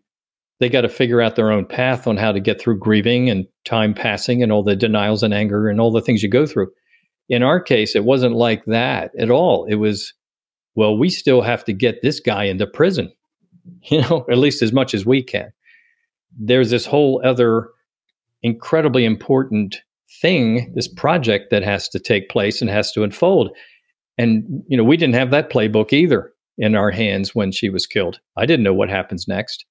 [0.60, 3.46] they got to figure out their own path on how to get through grieving and
[3.66, 6.70] time passing and all the denials and anger and all the things you go through.
[7.28, 9.66] In our case, it wasn't like that at all.
[9.66, 10.14] It was,
[10.76, 13.12] well, we still have to get this guy into prison.
[13.84, 15.52] you know, at least as much as we can.
[16.38, 17.70] There's this whole other
[18.42, 19.78] incredibly important
[20.22, 23.56] thing, this project that has to take place and has to unfold.
[24.18, 27.88] And, you know, we didn't have that playbook either in our hands when she was
[27.88, 28.20] killed.
[28.38, 29.66] I didn't know what happens next.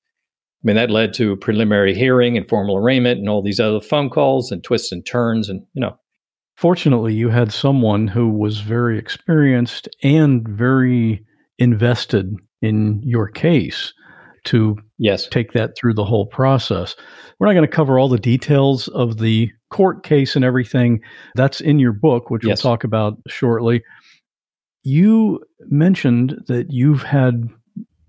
[0.63, 3.81] I mean, that led to a preliminary hearing and formal arraignment and all these other
[3.81, 5.49] phone calls and twists and turns.
[5.49, 5.99] And, you know,
[6.63, 11.25] Fortunately, you had someone who was very experienced and very
[11.59, 13.93] invested in your case
[14.45, 15.29] to yes.
[15.29, 16.97] take that through the whole process.
[17.39, 21.01] We're not going to cover all the details of the court case and everything.
[21.35, 22.63] That's in your book, which yes.
[22.63, 23.83] we'll talk about shortly.
[24.83, 27.49] You mentioned that you've had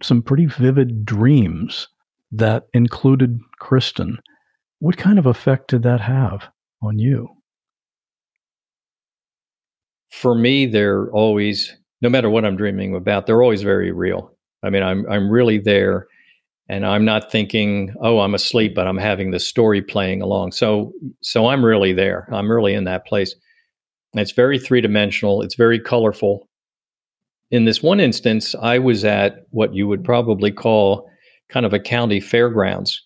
[0.02, 1.88] some pretty vivid dreams
[2.32, 4.18] that included Kristin.
[4.80, 6.50] What kind of effect did that have
[6.82, 7.30] on you?
[10.10, 14.33] For me, they're always, no matter what I'm dreaming about, they're always very real.
[14.64, 16.08] I mean, I'm I'm really there,
[16.70, 20.54] and I'm not thinking, oh, I'm asleep, but I'm having the story playing along.
[20.54, 22.28] So so I'm really there.
[22.32, 23.36] I'm really in that place.
[24.14, 25.42] It's very three dimensional.
[25.42, 26.48] It's very colorful.
[27.52, 31.10] In this one instance, I was at what you would probably call
[31.50, 33.02] kind of a county fairgrounds.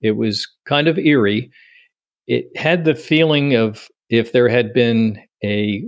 [0.00, 1.50] It was kind of eerie.
[2.26, 5.84] It had the feeling of if there had been a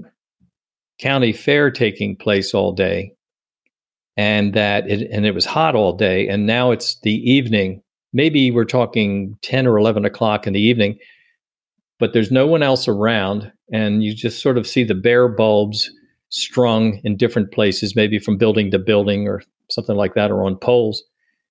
[1.01, 3.13] county fair taking place all day
[4.19, 8.51] and that it, and it was hot all day and now it's the evening maybe
[8.51, 10.99] we're talking 10 or 11 o'clock in the evening
[11.99, 15.91] but there's no one else around and you just sort of see the bare bulbs
[16.29, 20.57] strung in different places maybe from building to building or something like that or on
[20.57, 21.03] poles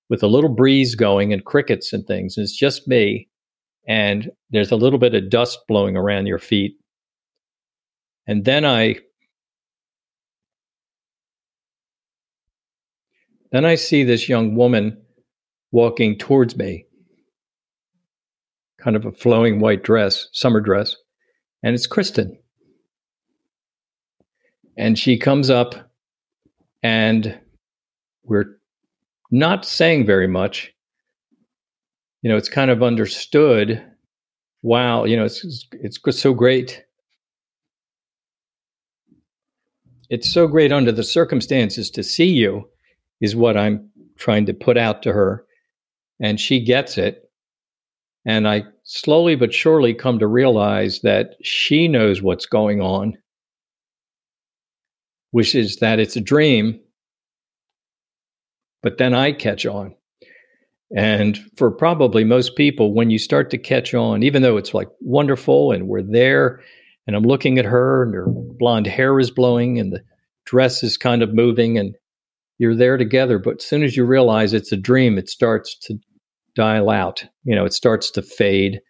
[0.08, 2.36] with a little breeze going and crickets and things.
[2.36, 3.28] And it's just me.
[3.86, 6.76] And there's a little bit of dust blowing around your feet.
[8.26, 8.96] And then I
[13.52, 15.00] then I see this young woman
[15.72, 16.86] walking towards me,
[18.80, 20.96] kind of a flowing white dress, summer dress,
[21.62, 22.36] and it's Kristin.
[24.76, 25.74] And she comes up
[26.82, 27.38] and
[28.22, 28.58] we're
[29.30, 30.72] not saying very much.
[32.22, 33.84] You know, it's kind of understood.
[34.62, 36.84] Wow, you know, it's it's so great.
[40.10, 42.68] It's so great under the circumstances to see you,
[43.20, 45.44] is what I'm trying to put out to her,
[46.20, 47.24] and she gets it.
[48.24, 53.16] And I slowly but surely come to realize that she knows what's going on,
[55.30, 56.80] which is that it's a dream
[58.82, 59.94] but then I catch on.
[60.96, 64.88] And for probably most people, when you start to catch on, even though it's like
[65.00, 66.62] wonderful and we're there
[67.06, 70.02] and I'm looking at her and her blonde hair is blowing and the
[70.46, 71.94] dress is kind of moving and
[72.58, 73.38] you're there together.
[73.38, 75.98] But as soon as you realize it's a dream, it starts to
[76.54, 77.24] dial out.
[77.44, 78.80] You know, it starts to fade.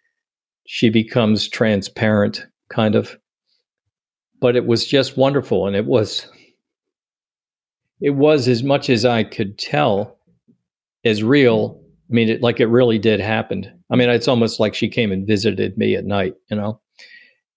[0.67, 3.17] She becomes transparent, kind of.
[4.41, 5.67] But it was just wonderful.
[5.67, 6.27] And it was
[8.01, 10.17] it was as much as I could tell
[11.03, 11.81] as real.
[12.09, 13.71] I mean, it, like it really did happen.
[13.91, 16.79] I mean, it's almost like she came and visited me at night, you know?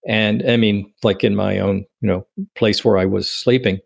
[0.07, 3.79] And I mean, like in my own, you know, place where I was sleeping.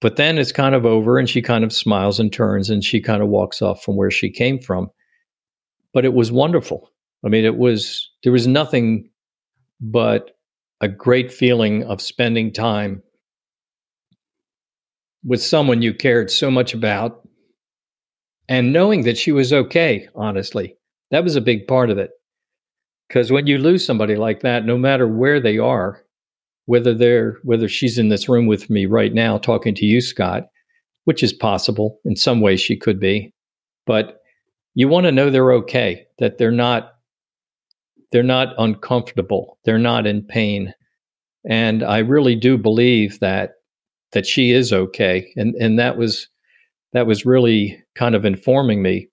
[0.00, 3.00] But then it's kind of over and she kind of smiles and turns and she
[3.00, 4.90] kind of walks off from where she came from.
[5.92, 6.90] But it was wonderful.
[7.24, 9.10] I mean, it was, there was nothing
[9.80, 10.36] but
[10.80, 13.02] a great feeling of spending time
[15.24, 17.26] with someone you cared so much about
[18.48, 20.76] and knowing that she was okay, honestly.
[21.10, 22.10] That was a big part of it.
[23.08, 26.04] Because when you lose somebody like that, no matter where they are,
[26.68, 30.48] whether they're whether she's in this room with me right now talking to you, Scott,
[31.06, 31.98] which is possible.
[32.04, 33.32] In some ways she could be,
[33.86, 34.20] but
[34.74, 36.92] you want to know they're okay, that they're not
[38.12, 40.74] they're not uncomfortable, they're not in pain.
[41.48, 43.52] And I really do believe that
[44.12, 45.32] that she is okay.
[45.36, 46.28] And and that was
[46.92, 49.08] that was really kind of informing me.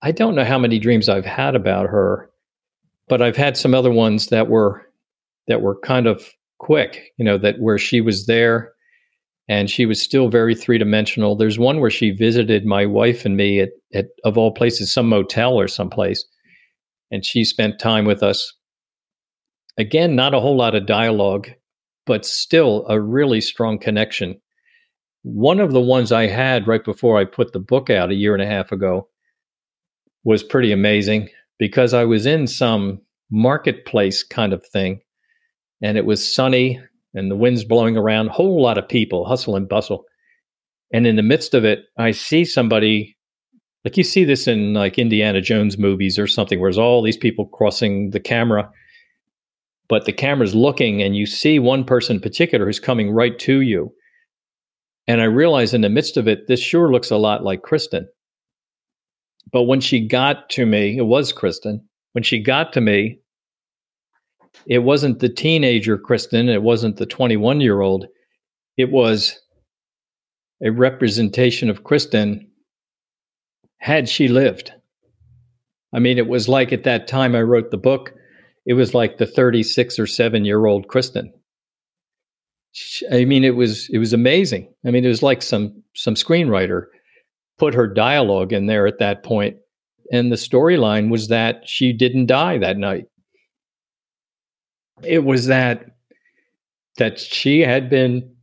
[0.00, 2.30] I don't know how many dreams i've had about her
[3.08, 4.86] but i've had some other ones that were
[5.48, 8.72] that were kind of quick you know that where she was there
[9.50, 11.34] and she was still very three-dimensional.
[11.34, 15.08] There's one where she visited my wife and me at, at of all places some
[15.08, 16.24] motel or someplace
[17.10, 18.52] and she spent time with us.
[19.78, 21.48] Again not a whole lot of dialogue
[22.06, 24.40] but still a really strong connection.
[25.22, 28.34] One of the ones I had right before I put the book out a year
[28.34, 29.08] and a half ago
[30.24, 31.28] was pretty amazing
[31.58, 33.00] because I was in some
[33.30, 35.00] marketplace kind of thing
[35.82, 36.80] and it was sunny
[37.14, 40.04] and the wind's blowing around, whole lot of people, hustle and bustle.
[40.92, 43.16] And in the midst of it, I see somebody
[43.84, 47.16] like you see this in like Indiana Jones movies or something, where there's all these
[47.16, 48.70] people crossing the camera
[49.88, 53.60] but the camera's looking and you see one person in particular who's coming right to
[53.60, 53.92] you.
[55.06, 58.04] And I realize in the midst of it, this sure looks a lot like Kristin.
[59.50, 61.80] But when she got to me, it was Kristin.
[62.12, 63.18] When she got to me,
[64.66, 68.06] it wasn't the teenager Kristin, it wasn't the 21 year old.
[68.76, 69.38] It was
[70.62, 72.46] a representation of Kristin
[73.78, 74.72] had she lived.
[75.92, 78.12] I mean, it was like at that time I wrote the book,
[78.66, 81.30] it was like the 36 or 7 year old Kristin.
[83.10, 84.72] I mean, it was it was amazing.
[84.86, 86.84] I mean, it was like some some screenwriter
[87.58, 89.56] put her dialogue in there at that point,
[90.12, 93.06] and the storyline was that she didn't die that night.
[95.02, 95.86] It was that
[96.96, 98.34] that she had been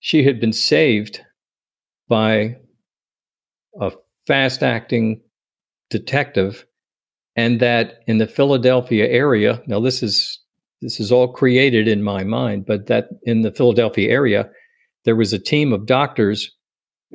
[0.00, 1.20] she had been saved
[2.08, 2.56] by
[3.80, 3.92] a
[4.26, 5.22] fast acting
[5.90, 6.66] detective
[7.36, 10.40] and that in the Philadelphia area now this is
[10.82, 14.50] this is all created in my mind but that in the Philadelphia area
[15.04, 16.50] there was a team of doctors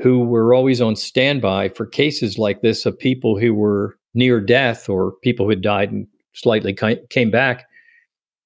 [0.01, 4.89] who were always on standby for cases like this of people who were near death
[4.89, 6.07] or people who had died and
[6.41, 6.75] slightly
[7.09, 7.65] came back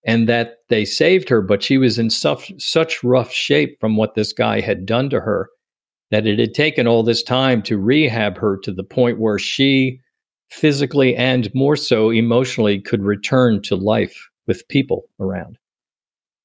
[0.05, 4.15] and that they saved her but she was in such such rough shape from what
[4.15, 5.49] this guy had done to her
[6.11, 9.99] that it had taken all this time to rehab her to the point where she
[10.51, 15.57] physically and more so emotionally could return to life with people around.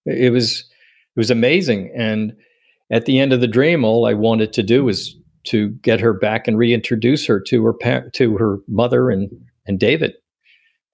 [0.07, 2.33] It was it was amazing and
[2.91, 6.13] at the end of the dream all i wanted to do was to get her
[6.13, 9.29] back and reintroduce her to her pa- to her mother and
[9.67, 10.15] and david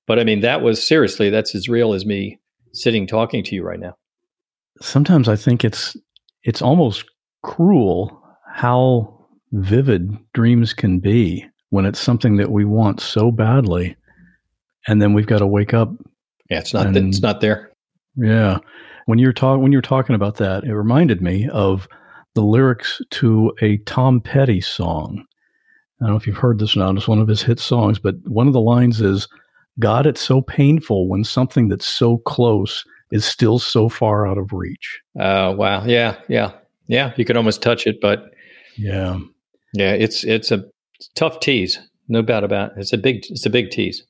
[0.07, 2.38] but i mean that was seriously that's as real as me
[2.72, 3.94] sitting talking to you right now.
[4.80, 5.96] Sometimes i think it's
[6.42, 7.05] it's almost
[7.42, 8.20] cruel
[8.52, 13.96] how vivid dreams can be when it's something that we want so badly
[14.86, 15.90] and then we've got to wake up
[16.50, 17.70] yeah it's not and, it's not there.
[18.16, 18.59] Yeah.
[19.07, 21.88] When you're talking when you're talking about that it reminded me of
[22.34, 25.24] the lyrics to a tom petty song.
[26.00, 28.16] I don't know if you've heard this now it's one of his hit songs but
[28.26, 29.28] one of the lines is
[29.79, 34.53] god it's so painful when something that's so close is still so far out of
[34.53, 36.53] reach oh uh, wow yeah yeah
[36.89, 38.31] yeah you can almost touch it but
[38.77, 39.18] yeah.
[39.75, 40.64] Yeah, it's it's a
[41.14, 42.79] tough tease, no doubt about it.
[42.79, 44.05] It's a big it's a big tease.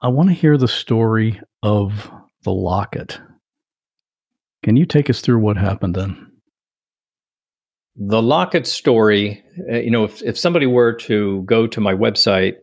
[0.00, 2.10] I want to hear the story of
[2.42, 3.20] the locket.
[4.62, 6.30] Can you take us through what happened then?
[7.96, 12.54] The locket story, uh, you know, if, if somebody were to go to my website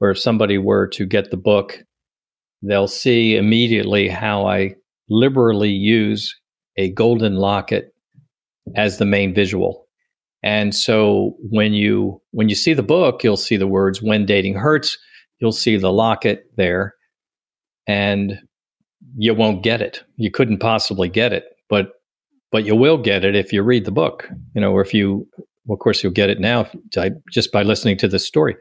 [0.00, 1.82] or if somebody were to get the book,
[2.62, 4.74] they'll see immediately how I
[5.08, 6.34] liberally use
[6.76, 7.94] a golden locket
[8.76, 9.86] as the main visual.
[10.42, 14.54] And so when you when you see the book, you'll see the words "When Dating
[14.54, 14.96] Hurts."
[15.40, 16.94] You'll see the locket there,
[17.86, 18.40] and
[19.16, 20.02] you won't get it.
[20.16, 21.92] You couldn't possibly get it, but
[22.50, 24.28] but you will get it if you read the book.
[24.54, 25.28] You know, or if you,
[25.64, 26.68] well, of course, you'll get it now
[27.30, 28.56] just by listening to the story.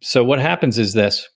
[0.00, 1.28] So what happens is this: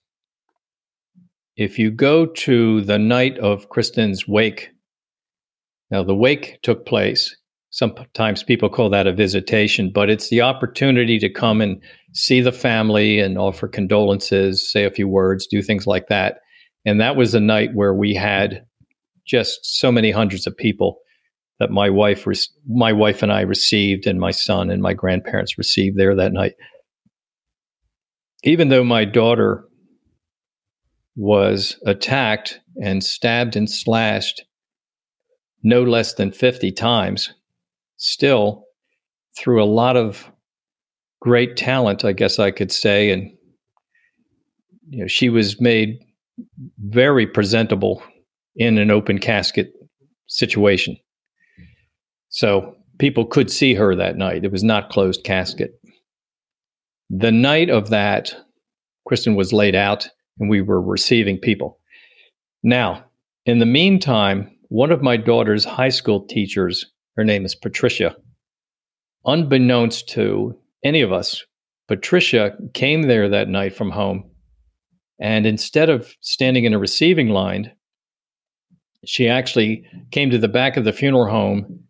[1.57, 4.71] if you go to the night of Kristin's wake,
[5.91, 7.35] now the wake took place
[7.77, 11.79] sometimes people call that a visitation, but it's the opportunity to come and
[12.15, 16.39] see the family and offer condolences, say a few words, do things like that.
[16.87, 18.65] And that was a night where we had
[19.27, 21.01] just so many hundreds of people
[21.61, 22.27] that my wife
[22.67, 26.55] my wife and I received and my son and my grandparents received there that night.
[28.43, 29.66] Even though my daughter
[31.17, 34.45] was attacked and stabbed and slashed
[35.63, 37.33] no less than 50 times
[37.97, 38.65] still
[39.37, 40.31] through a lot of
[41.21, 43.33] great talent, I guess I could say, and
[44.89, 45.99] you know, she was made
[46.79, 48.03] very presentable
[48.55, 49.73] in an open casket
[50.29, 50.97] situation.
[52.29, 54.45] So people could see her that night.
[54.45, 55.73] It was not closed casket.
[57.09, 58.35] The night of that,
[59.09, 60.09] Kristin was laid out
[60.39, 61.79] and we were receiving people.
[62.63, 63.05] Now,
[63.45, 68.15] in the meantime, one of my daughter's high school teachers her name is Patricia.
[69.25, 71.45] Unbeknownst to any of us,
[71.89, 74.31] Patricia came there that night from home.
[75.19, 77.73] And instead of standing in a receiving line,
[79.07, 81.81] she actually came to the back of the funeral home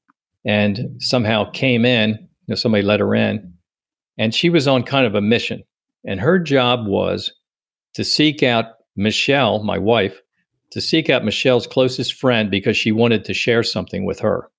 [0.45, 2.11] and somehow came in.
[2.11, 3.53] You know, somebody let her in.
[4.17, 5.65] And she was on kind of a mission.
[6.07, 7.33] And her job was
[7.97, 10.21] to seek out Michelle, my wife,
[10.71, 14.51] to seek out Michelle's closest friend because she wanted to share something with her.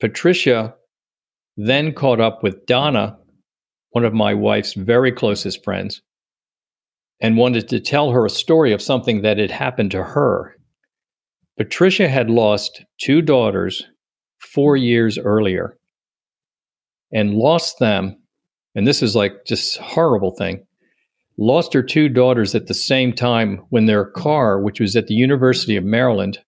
[0.00, 0.74] Patricia
[1.56, 3.16] then caught up with Donna,
[3.90, 6.02] one of my wife's very closest friends,
[7.20, 10.56] and wanted to tell her a story of something that had happened to her.
[11.56, 13.86] Patricia had lost two daughters
[14.40, 15.78] four years earlier
[17.12, 18.16] and lost them.
[18.74, 20.66] And this is like just horrible thing.
[21.42, 25.14] Lost her two daughters at the same time when their car, which was at the
[25.14, 26.38] University of Maryland,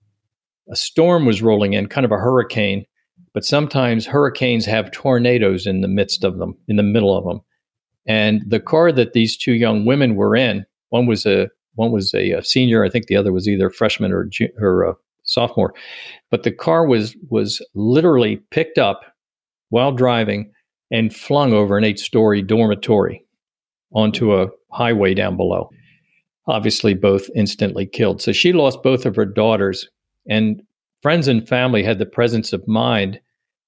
[0.71, 2.87] a storm was rolling in, kind of a hurricane.
[3.33, 7.41] But sometimes hurricanes have tornadoes in the midst of them, in the middle of them.
[8.07, 12.15] And the car that these two young women were in, one was a one was
[12.15, 14.31] a, a senior, I think the other was either freshman or
[14.61, 15.75] or a sophomore,
[16.31, 19.01] but the car was was literally picked up
[19.71, 20.53] while driving
[20.93, 23.27] and flung over an eight story dormitory
[23.93, 25.71] onto a highway down below.
[26.47, 28.21] Obviously, both instantly killed.
[28.21, 29.89] So she lost both of her daughters,
[30.29, 30.63] and
[31.01, 33.21] friends and family had the presence of mind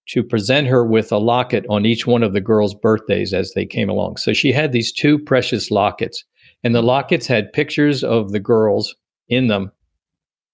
[0.08, 3.66] to present her with a locket on each one of the girls' birthdays as they
[3.66, 4.18] came along.
[4.18, 6.24] So she had these two precious lockets,
[6.62, 8.94] and the lockets had pictures of the girls
[9.28, 9.72] in them.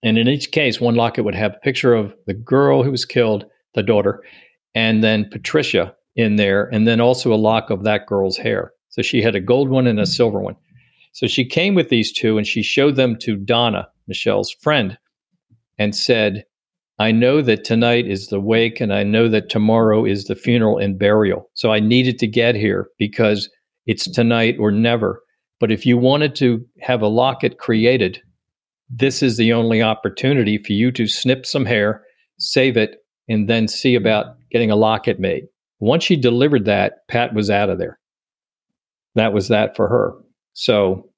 [0.02, 3.04] And in each case, one locket would have a picture of the girl who was
[3.04, 3.44] killed,
[3.74, 4.22] the daughter,
[4.74, 8.72] and then Patricia in there, and then also a lock of that girl's hair.
[8.92, 10.56] So she had a gold one and a silver one.
[11.12, 14.98] So she came with these two and she showed them to Donna, Michelle's friend,
[15.78, 16.44] and said,
[16.98, 20.78] I know that tonight is the wake and I know that tomorrow is the funeral
[20.78, 21.50] and burial.
[21.54, 23.50] So I needed to get here because
[23.86, 25.22] it's tonight or never.
[25.58, 28.20] But if you wanted to have a locket created,
[28.90, 32.02] this is the only opportunity for you to snip some hair,
[32.38, 35.44] save it, and then see about getting a locket made.
[35.80, 37.98] Once she delivered that, Pat was out of there.
[39.14, 40.14] That was that for her.
[40.54, 41.10] So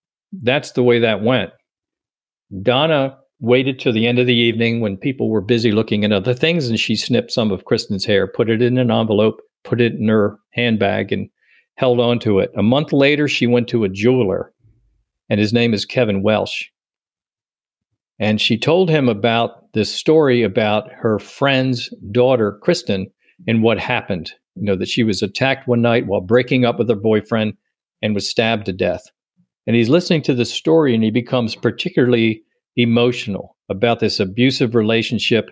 [0.42, 1.50] that's the way that went.
[2.62, 6.34] Donna waited till the end of the evening when people were busy looking at other
[6.34, 9.94] things and she snipped some of Kristin's hair, put it in an envelope, put it
[9.94, 11.28] in her handbag and
[11.76, 12.50] held on to it.
[12.56, 14.52] A month later, she went to a jeweler
[15.28, 16.68] and his name is Kevin Welsh.
[18.18, 23.06] And she told him about this story about her friend's daughter, Kristin,
[23.48, 24.32] and what happened.
[24.54, 27.54] You know, that she was attacked one night while breaking up with her boyfriend
[28.02, 29.02] and was stabbed to death.
[29.66, 32.42] And he's listening to the story and he becomes particularly
[32.76, 35.50] emotional about this abusive relationship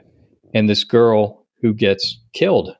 [0.54, 2.76] and this girl who gets killed.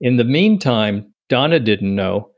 [0.00, 2.30] In the meantime, Donna didn't know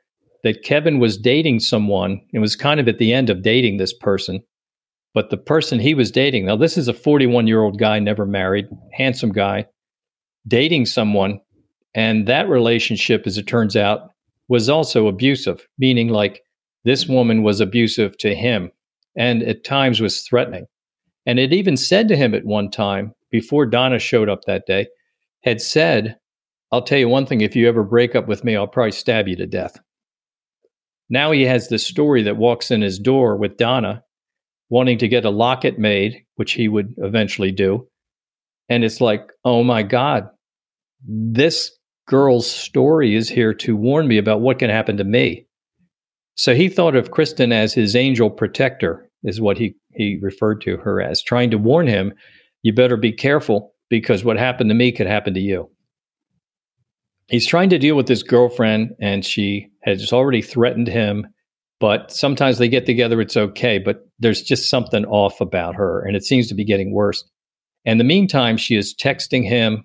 [0.42, 3.92] that Kevin was dating someone and was kind of at the end of dating this
[3.92, 4.42] person.
[5.14, 8.26] But the person he was dating, now this is a 41 year old guy, never
[8.26, 9.66] married, handsome guy,
[10.48, 11.40] dating someone.
[11.94, 14.11] And that relationship, as it turns out,
[14.48, 16.42] was also abusive, meaning like
[16.84, 18.70] this woman was abusive to him
[19.16, 20.66] and at times was threatening.
[21.26, 24.88] And it even said to him at one time, before Donna showed up that day,
[25.44, 26.16] had said,
[26.70, 29.28] I'll tell you one thing if you ever break up with me, I'll probably stab
[29.28, 29.78] you to death.
[31.08, 34.02] Now he has this story that walks in his door with Donna
[34.70, 37.86] wanting to get a locket made, which he would eventually do.
[38.70, 40.28] And it's like, oh my God,
[41.06, 41.70] this
[42.06, 45.46] girl's story is here to warn me about what can happen to me.
[46.34, 50.78] So he thought of Kristin as his angel protector, is what he he referred to
[50.78, 52.14] her as, trying to warn him,
[52.62, 55.70] you better be careful because what happened to me could happen to you.
[57.28, 61.26] He's trying to deal with his girlfriend, and she has already threatened him.
[61.78, 63.78] But sometimes they get together, it's okay.
[63.78, 67.22] But there's just something off about her, and it seems to be getting worse.
[67.84, 69.84] In the meantime, she is texting him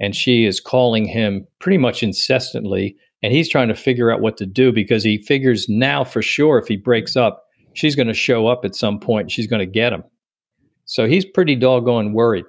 [0.00, 2.96] and she is calling him pretty much incessantly.
[3.22, 6.58] And he's trying to figure out what to do because he figures now for sure
[6.58, 9.30] if he breaks up, she's going to show up at some point.
[9.30, 10.02] She's going to get him.
[10.86, 12.44] So he's pretty doggone worried.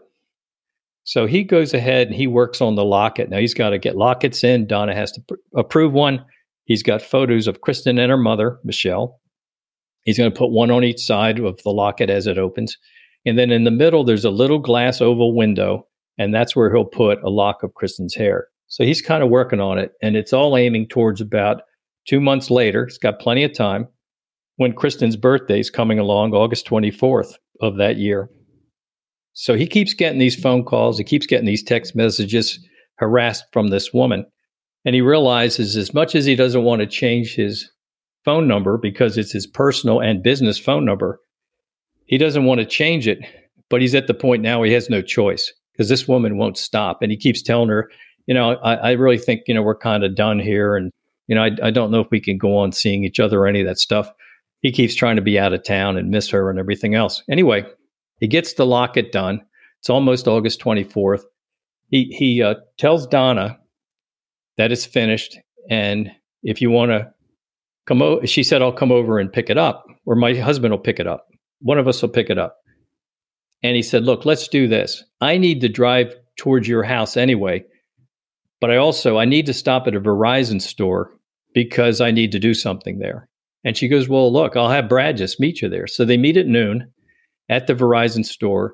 [1.04, 3.30] So he goes ahead and he works on the locket.
[3.30, 4.68] Now he's got to get lockets in.
[4.68, 6.26] Donna has to pr- approve one.
[6.66, 9.20] He's got photos of Kristin and her mother, Michelle.
[10.04, 12.78] He's going to put one on each side of the locket as it opens.
[13.26, 15.88] And then in the middle, there's a little glass oval window,
[16.18, 18.48] and that's where he'll put a lock of Kristin's hair.
[18.68, 21.62] So he's kind of working on it, and it's all aiming towards about
[22.08, 22.86] two months later.
[22.86, 23.88] He's got plenty of time
[24.58, 28.30] when Kristin's birthday is coming along, August 24th of that year.
[29.34, 32.60] So he keeps getting these phone calls, he keeps getting these text messages
[32.98, 34.26] harassed from this woman.
[34.86, 37.72] And he realizes as much as he doesn't want to change his
[38.26, 41.20] phone number because it's his personal and business phone number,
[42.06, 43.20] he doesn't want to change it.
[43.70, 47.02] But he's at the point now he has no choice because this woman won't stop.
[47.02, 47.90] And he keeps telling her,
[48.28, 50.76] you know, I, I really think, you know, we're kind of done here.
[50.76, 50.92] And,
[51.28, 53.48] you know, I, I don't know if we can go on seeing each other or
[53.48, 54.12] any of that stuff
[54.64, 57.22] he keeps trying to be out of town and miss her and everything else.
[57.30, 57.66] Anyway,
[58.20, 59.42] he gets the locket done.
[59.82, 61.24] It's almost August 24th.
[61.90, 63.60] He he uh, tells Donna
[64.58, 65.38] that it's finished,
[65.70, 66.10] and
[66.42, 67.12] if you want to
[67.86, 70.80] come o-, she said, I'll come over and pick it up, or my husband will
[70.80, 71.28] pick it up.
[71.60, 72.56] One of us will pick it up.
[73.64, 75.04] And he said, Look, let's do this.
[75.22, 77.64] I need to drive towards your house anyway,
[78.60, 81.12] but I also I need to stop at a Verizon store
[81.54, 83.30] because I need to do something there.
[83.64, 85.88] And she goes, Well, look, I'll have Brad just meet you there.
[85.88, 86.92] So they meet at noon
[87.50, 88.74] at the Verizon store.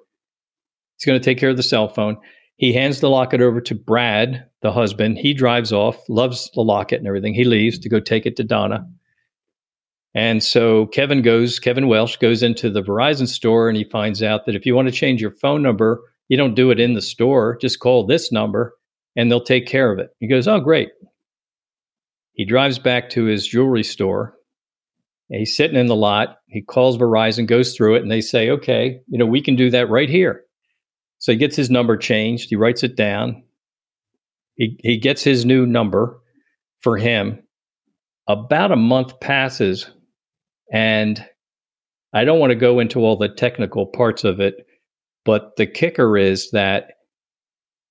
[0.98, 2.18] He's going to take care of the cell phone.
[2.58, 5.18] He hands the locket over to Brad, the husband.
[5.18, 7.34] He drives off, loves the locket and everything.
[7.34, 8.86] He leaves to go take it to Donna.
[10.16, 14.45] And so Kevin goes, Kevin Welsh goes into the Verizon store and he finds out
[14.45, 17.01] that if you want to change your phone number, you don't do it in the
[17.01, 17.57] store.
[17.57, 18.76] Just call this number
[19.16, 20.10] and they'll take care of it.
[20.20, 20.89] He goes, Oh, great.
[22.34, 24.36] He drives back to his jewelry store.
[25.30, 26.38] He's sitting in the lot.
[26.47, 29.70] He calls Verizon, goes through it, and they say, Okay, you know, we can do
[29.70, 30.43] that right here.
[31.20, 32.49] So he gets his number changed.
[32.49, 33.43] He writes it down.
[34.55, 36.20] He, he gets his new number
[36.82, 37.43] for him.
[38.28, 39.89] About a month passes
[40.72, 41.24] and
[42.14, 44.56] I don't want to go into all the technical parts of it,
[45.26, 46.92] but the kicker is that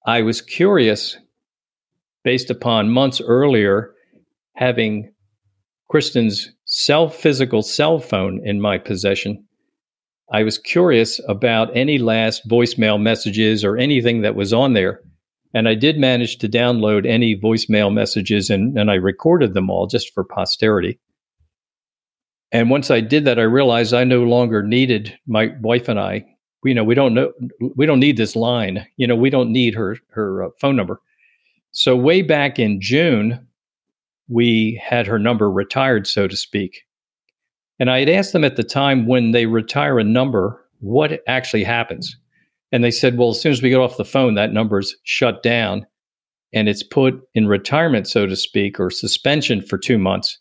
[0.07, 1.17] I was curious
[2.25, 3.95] based upon months earlier
[4.55, 5.13] having
[5.91, 9.45] Kristin's cell physical cell phone in my possession.
[10.33, 15.01] I was curious about any last voicemail messages or anything that was on there.
[15.55, 19.87] And I did manage to download any voicemail messages and, and I recorded them all
[19.87, 20.99] just for posterity.
[22.53, 26.25] And once I did that, I realized I no longer needed my wife and I.
[26.65, 27.33] You know, we don't know,
[27.77, 28.87] we don't need this line.
[28.97, 31.01] You know, we don't need her her uh, phone number.
[31.71, 33.47] So way back in June,
[34.29, 36.83] we had her number retired, so to speak.
[37.79, 41.65] And I had asked them at the time when they retire a number, what actually
[41.65, 42.17] happens?
[42.73, 45.43] And they said, well, as soon as we get off the phone, that number's shut
[45.43, 45.87] down
[46.53, 50.39] and it's put in retirement, so to speak, or suspension for two months.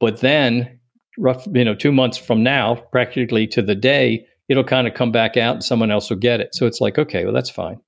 [0.00, 0.80] But then
[1.18, 5.12] rough, you know, two months from now, practically to the day, it'll kind of come
[5.12, 6.54] back out and someone else will get it.
[6.54, 7.80] So it's like, okay, well, that's fine.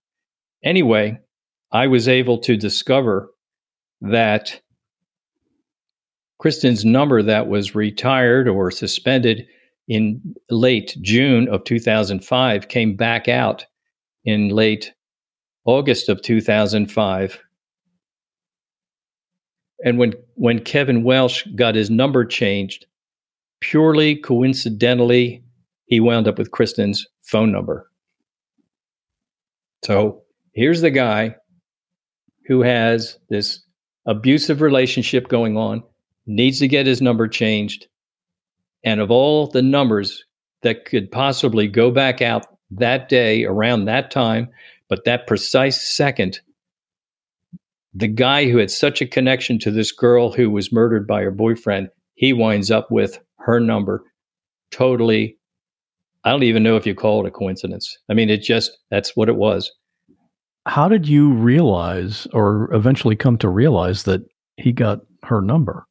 [0.64, 1.18] Anyway,
[1.72, 3.30] I was able to discover
[4.00, 4.60] that
[6.42, 9.46] Kristin's number that was retired or suspended
[9.88, 13.64] in late June of 2005 came back out
[14.24, 14.92] in late
[15.64, 17.42] August of 2005.
[19.84, 22.86] And when, when Kevin Welsh got his number changed,
[23.60, 25.42] purely coincidentally,
[25.86, 27.90] he wound up with Kristin's phone number.
[29.84, 31.36] So here's the guy
[32.46, 33.62] who has this
[34.06, 35.82] abusive relationship going on,
[36.26, 37.86] needs to get his number changed.
[38.84, 40.24] And of all the numbers
[40.62, 44.48] that could possibly go back out that day around that time,
[44.88, 46.40] but that precise second,
[47.94, 51.30] the guy who had such a connection to this girl who was murdered by her
[51.30, 54.02] boyfriend, he winds up with her number
[54.72, 55.38] totally
[56.24, 57.96] i don't even know if you call it a coincidence.
[58.10, 59.70] I mean it just that's what it was.
[60.66, 64.22] How did you realize or eventually come to realize that
[64.56, 65.86] he got her number?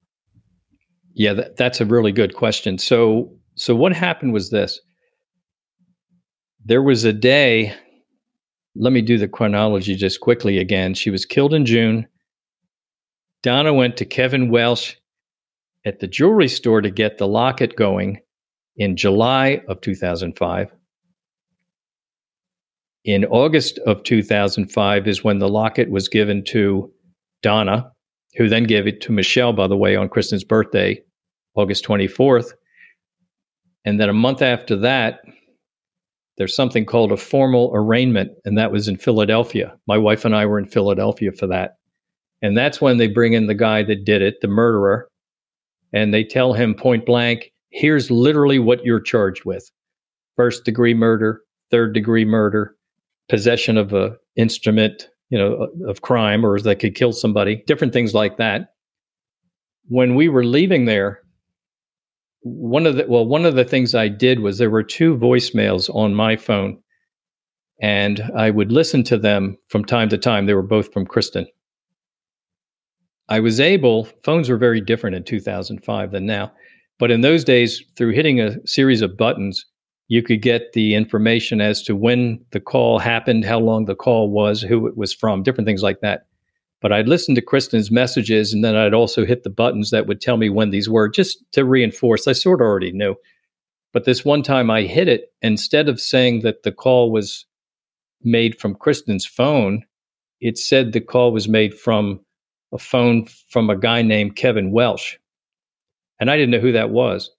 [1.14, 2.78] Yeah that, that's a really good question.
[2.78, 4.80] So so what happened was this.
[6.66, 7.74] There was a day
[8.78, 10.94] let me do the chronology just quickly again.
[10.94, 12.06] She was killed in june.
[13.42, 14.96] Donna went to kevin welsh
[15.86, 18.20] at the jewelry store to get the locket going
[18.78, 20.74] in July of 2005.
[23.06, 26.92] In August of 2005 is when the locket was given to
[27.44, 27.92] Donna,
[28.36, 31.00] who then gave it to Michelle, by the way, on Kristin's birthday,
[31.54, 32.54] August 24th.
[33.86, 35.20] And then a month after that,
[36.38, 39.76] there's something called a formal arraignment, and that was in Philadelphia.
[39.88, 41.76] My wife and I were in Philadelphia for that.
[42.42, 45.08] And that's when they bring in the guy that did it, the murderer,
[45.96, 49.72] and they tell him point blank, here's literally what you're charged with
[50.36, 51.42] first degree murder,
[51.72, 52.76] third degree murder,
[53.30, 58.14] possession of a instrument, you know, of crime or that could kill somebody, different things
[58.14, 58.74] like that.
[59.88, 61.22] When we were leaving there,
[62.42, 65.90] one of the well, one of the things I did was there were two voicemails
[65.96, 66.78] on my phone,
[67.82, 70.46] and I would listen to them from time to time.
[70.46, 71.46] They were both from Kristin.
[73.28, 76.52] I was able, phones were very different in 2005 than now.
[77.00, 79.66] But in those days, through hitting a series of buttons,
[80.08, 84.30] you could get the information as to when the call happened, how long the call
[84.30, 86.28] was, who it was from, different things like that.
[86.82, 90.22] But I'd listen to Kristin's messages and then I'd also hit the buttons that would
[90.22, 92.28] tell me when these were just to reinforce.
[92.28, 93.16] I sort of already knew.
[93.92, 97.46] But this one time I hit it, instead of saying that the call was
[98.22, 99.84] made from Kristin's phone,
[100.42, 102.20] it said the call was made from
[102.76, 105.16] a phone from a guy named Kevin Welsh.
[106.20, 107.32] And I didn't know who that was.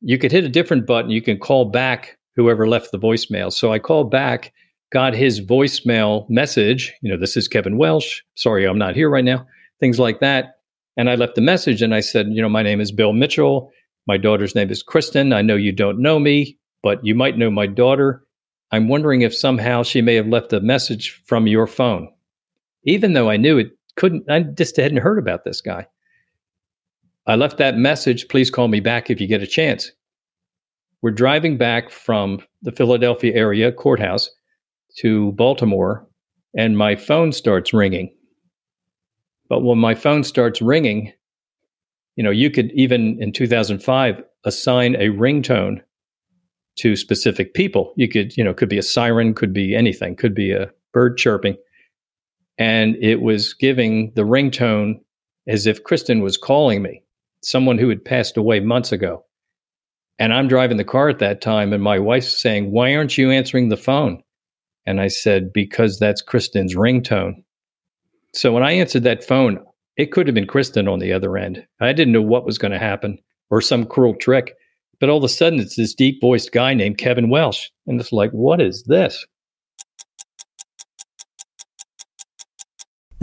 [0.00, 1.10] You could hit a different button.
[1.10, 3.52] You can call back whoever left the voicemail.
[3.52, 4.52] So I called back,
[4.92, 6.92] got his voicemail message.
[7.00, 8.20] You know, this is Kevin Welsh.
[8.34, 9.46] Sorry, I'm not here right now.
[9.80, 10.56] Things like that.
[10.96, 13.72] And I left a message and I said, you know, my name is Bill Mitchell.
[14.06, 15.34] My daughter's name is Kristin.
[15.34, 18.22] I know you don't know me, but you might know my daughter.
[18.70, 22.08] I'm wondering if somehow she may have left a message from your phone.
[22.84, 25.86] Even though I knew it couldn't, I just hadn't heard about this guy.
[27.26, 28.28] I left that message.
[28.28, 29.90] Please call me back if you get a chance.
[31.02, 34.30] We're driving back from the Philadelphia area courthouse
[34.98, 36.06] to Baltimore,
[36.56, 38.14] and my phone starts ringing.
[39.48, 41.12] But when my phone starts ringing,
[42.16, 45.80] you know, you could even in 2005 assign a ringtone
[46.76, 47.92] to specific people.
[47.96, 51.16] You could, you know, could be a siren, could be anything, could be a bird
[51.16, 51.56] chirping.
[52.58, 55.00] And it was giving the ringtone
[55.46, 57.02] as if Kristin was calling me,
[57.42, 59.24] someone who had passed away months ago.
[60.18, 63.30] And I'm driving the car at that time, and my wife's saying, Why aren't you
[63.30, 64.22] answering the phone?
[64.86, 67.42] And I said, Because that's Kristin's ringtone.
[68.32, 69.58] So when I answered that phone,
[69.96, 71.66] it could have been Kristin on the other end.
[71.80, 73.18] I didn't know what was going to happen
[73.50, 74.54] or some cruel trick.
[75.00, 77.68] But all of a sudden, it's this deep voiced guy named Kevin Welsh.
[77.86, 79.24] And it's like, what is this?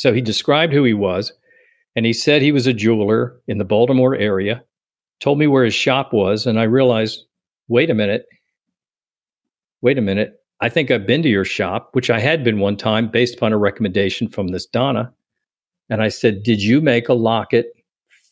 [0.00, 1.30] So he described who he was,
[1.94, 4.64] and he said he was a jeweler in the Baltimore area,
[5.20, 7.26] told me where his shop was, and I realized
[7.68, 8.24] wait a minute,
[9.82, 10.42] wait a minute.
[10.62, 13.52] I think I've been to your shop, which I had been one time based upon
[13.52, 15.12] a recommendation from this Donna.
[15.90, 17.66] And I said, Did you make a locket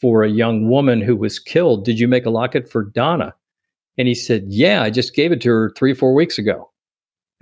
[0.01, 1.85] for a young woman who was killed?
[1.85, 3.35] Did you make a locket for Donna?
[3.99, 6.71] And he said, Yeah, I just gave it to her three, four weeks ago.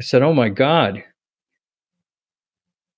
[0.01, 1.05] I said, Oh my God.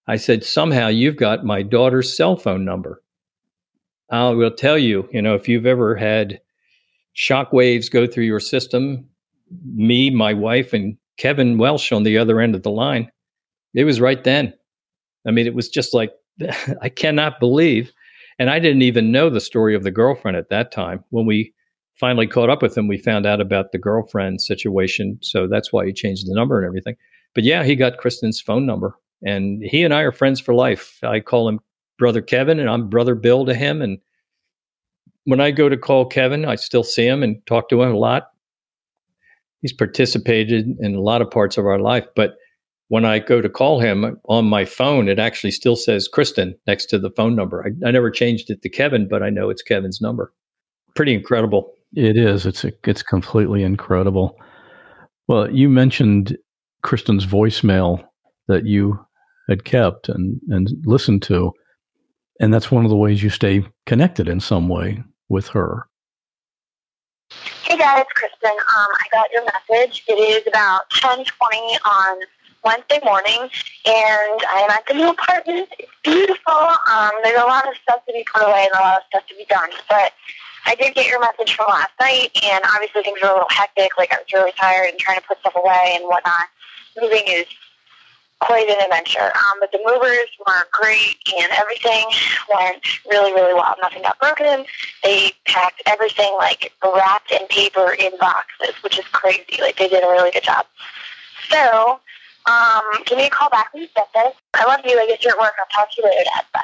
[0.09, 3.03] I said, Somehow you've got my daughter's cell phone number.
[4.11, 6.41] I will tell you, you know, if you've ever had
[7.13, 9.07] shock waves go through your system,
[9.65, 13.11] me, my wife, and Kevin Welsh on the other end of the line,
[13.75, 14.55] it was right then.
[15.27, 16.13] I mean, it was just like
[16.81, 17.93] I cannot believe.
[18.39, 21.05] And I didn't even know the story of the girlfriend at that time.
[21.11, 21.53] When we
[21.97, 25.19] finally caught up with him, we found out about the girlfriend situation.
[25.21, 26.95] So that's why he changed the number and everything.
[27.35, 28.97] But yeah, he got Kristin's phone number.
[29.25, 30.99] And he and I are friends for life.
[31.03, 31.61] I call him
[31.99, 33.83] Brother Kevin, and I'm Brother Bill to him.
[33.83, 33.99] And
[35.25, 37.99] when I go to call Kevin, I still see him and talk to him a
[37.99, 38.29] lot.
[39.61, 42.37] He's participated in a lot of parts of our life, but
[42.89, 46.87] when I go to call him on my phone, it actually still says Kristin next
[46.87, 47.65] to the phone number.
[47.67, 50.33] I, I never changed it to Kevin, but I know it's Kevin's number.
[50.95, 51.75] Pretty incredible.
[51.95, 52.47] It is.
[52.47, 54.37] It's it's completely incredible.
[55.27, 56.37] Well, you mentioned
[56.85, 58.05] Kristin's voicemail
[58.47, 58.99] that you
[59.49, 61.53] had kept and and listened to,
[62.41, 65.87] and that's one of the ways you stay connected in some way with her.
[67.63, 68.51] Hey guys, Kristin.
[68.51, 70.05] Um, I got your message.
[70.09, 72.19] It is about ten twenty on
[72.65, 75.69] Wednesday morning, and I am at the new apartment.
[75.79, 76.55] It's beautiful.
[76.55, 79.27] Um, there's a lot of stuff to be put away and a lot of stuff
[79.29, 79.71] to be done.
[79.89, 80.13] But
[80.67, 83.97] I did get your message from last night, and obviously things were a little hectic.
[83.97, 86.49] Like I was really tired and trying to put stuff away and whatnot.
[87.01, 87.47] Moving is
[88.41, 89.33] quite an adventure.
[89.35, 92.05] Um, but the movers were great, and everything
[92.55, 93.75] went really, really well.
[93.83, 94.65] Nothing got broken.
[95.03, 99.59] They packed everything like wrapped in paper in boxes, which is crazy.
[99.61, 100.67] Like they did a really good job.
[101.51, 102.01] So
[102.47, 104.35] um, give me a call back when you get this.
[104.55, 104.99] I love you.
[104.99, 105.53] I guess you're at work.
[105.59, 106.45] I'll talk to you later, Dad.
[106.53, 106.61] Bye.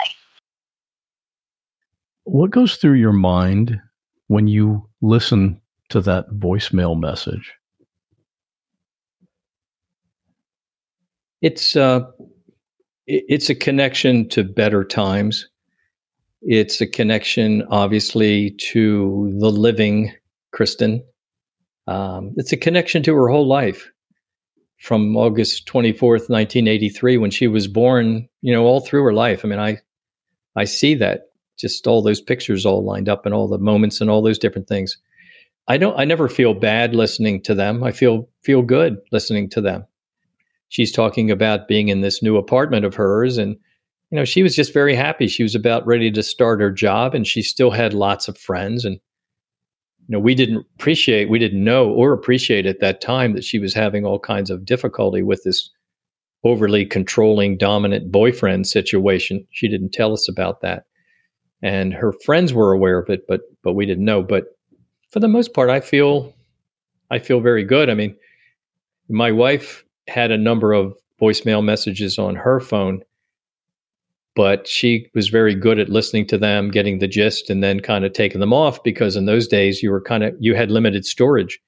[2.24, 3.80] What goes through your mind
[4.28, 5.60] when you listen
[5.90, 7.52] to that voicemail message?
[11.44, 12.06] It's uh,
[13.06, 15.46] it's a connection to better times.
[16.40, 20.14] It's a connection, obviously, to the living
[20.54, 21.02] Kristin.
[21.86, 23.90] Um, it's a connection to her whole life
[24.78, 29.44] from August 24th, 1983, when she was born, you know, all through her life.
[29.44, 29.76] I mean, I,
[30.56, 31.24] I see that
[31.58, 34.66] just all those pictures all lined up and all the moments and all those different
[34.66, 34.96] things.
[35.68, 37.84] I don't, I never feel bad listening to them.
[37.84, 39.84] I feel, feel good listening to them.
[40.74, 43.56] She's talking about being in this new apartment of hers and
[44.10, 45.28] you know, she was just very happy.
[45.28, 48.84] She was about ready to start her job and she still had lots of friends.
[48.84, 53.44] And, you know, we didn't appreciate, we didn't know or appreciate at that time that
[53.44, 55.70] she was having all kinds of difficulty with this
[56.42, 59.46] overly controlling, dominant boyfriend situation.
[59.52, 60.86] She didn't tell us about that.
[61.62, 64.24] And her friends were aware of it, but but we didn't know.
[64.24, 64.46] But
[65.12, 66.34] for the most part, I feel
[67.12, 67.88] I feel very good.
[67.88, 68.16] I mean,
[69.08, 73.02] my wife had a number of voicemail messages on her phone
[74.34, 78.04] but she was very good at listening to them, getting the gist, and then kind
[78.04, 81.06] of taking them off because in those days you were kind of you had limited
[81.06, 81.60] storage.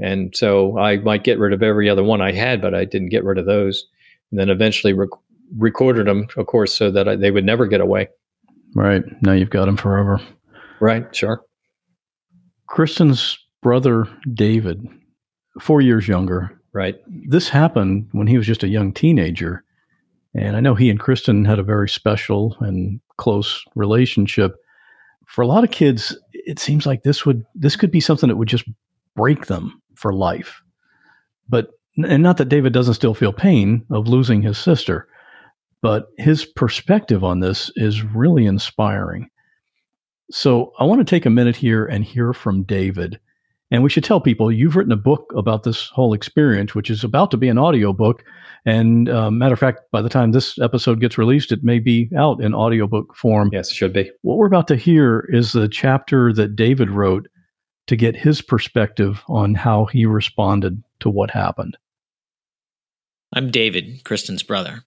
[0.00, 3.10] And so I might get rid of every other one I had, but I didn't
[3.10, 3.86] get rid of those.
[4.30, 5.10] And then eventually rec-
[5.56, 8.08] recorded them, of course, so that I, they would never get away.
[8.74, 9.04] Right.
[9.22, 10.20] Now you've got them forever.
[10.80, 11.14] Right.
[11.14, 11.42] Sure.
[12.68, 14.84] Kristin's brother, David,
[15.60, 16.58] four years younger.
[16.72, 16.98] Right.
[17.06, 19.62] This happened when he was just a young teenager.
[20.34, 24.56] And I know he and Kristin had a very special and close relationship.
[25.26, 28.36] For a lot of kids, it seems like this would this could be something that
[28.36, 28.64] would just
[29.14, 30.62] break them for life.
[31.48, 35.06] But and not that David doesn't still feel pain of losing his sister,
[35.82, 39.28] but his perspective on this is really inspiring.
[40.30, 43.20] So I want to take a minute here and hear from David.
[43.72, 47.02] And we should tell people you've written a book about this whole experience, which is
[47.02, 48.22] about to be an audiobook
[48.64, 52.08] and uh, matter of fact, by the time this episode gets released, it may be
[52.16, 53.50] out in audiobook form.
[53.52, 54.10] Yes, it should be.
[54.22, 57.28] What we're about to hear is the chapter that David wrote
[57.88, 61.76] to get his perspective on how he responded to what happened.
[63.32, 64.84] I'm David, Kristin's brother.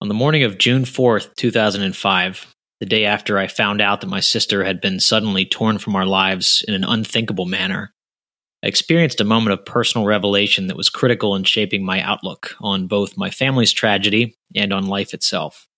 [0.00, 4.20] On the morning of June 4th, 2005, the day after I found out that my
[4.20, 7.92] sister had been suddenly torn from our lives in an unthinkable manner,
[8.62, 12.86] I experienced a moment of personal revelation that was critical in shaping my outlook on
[12.86, 15.68] both my family's tragedy and on life itself.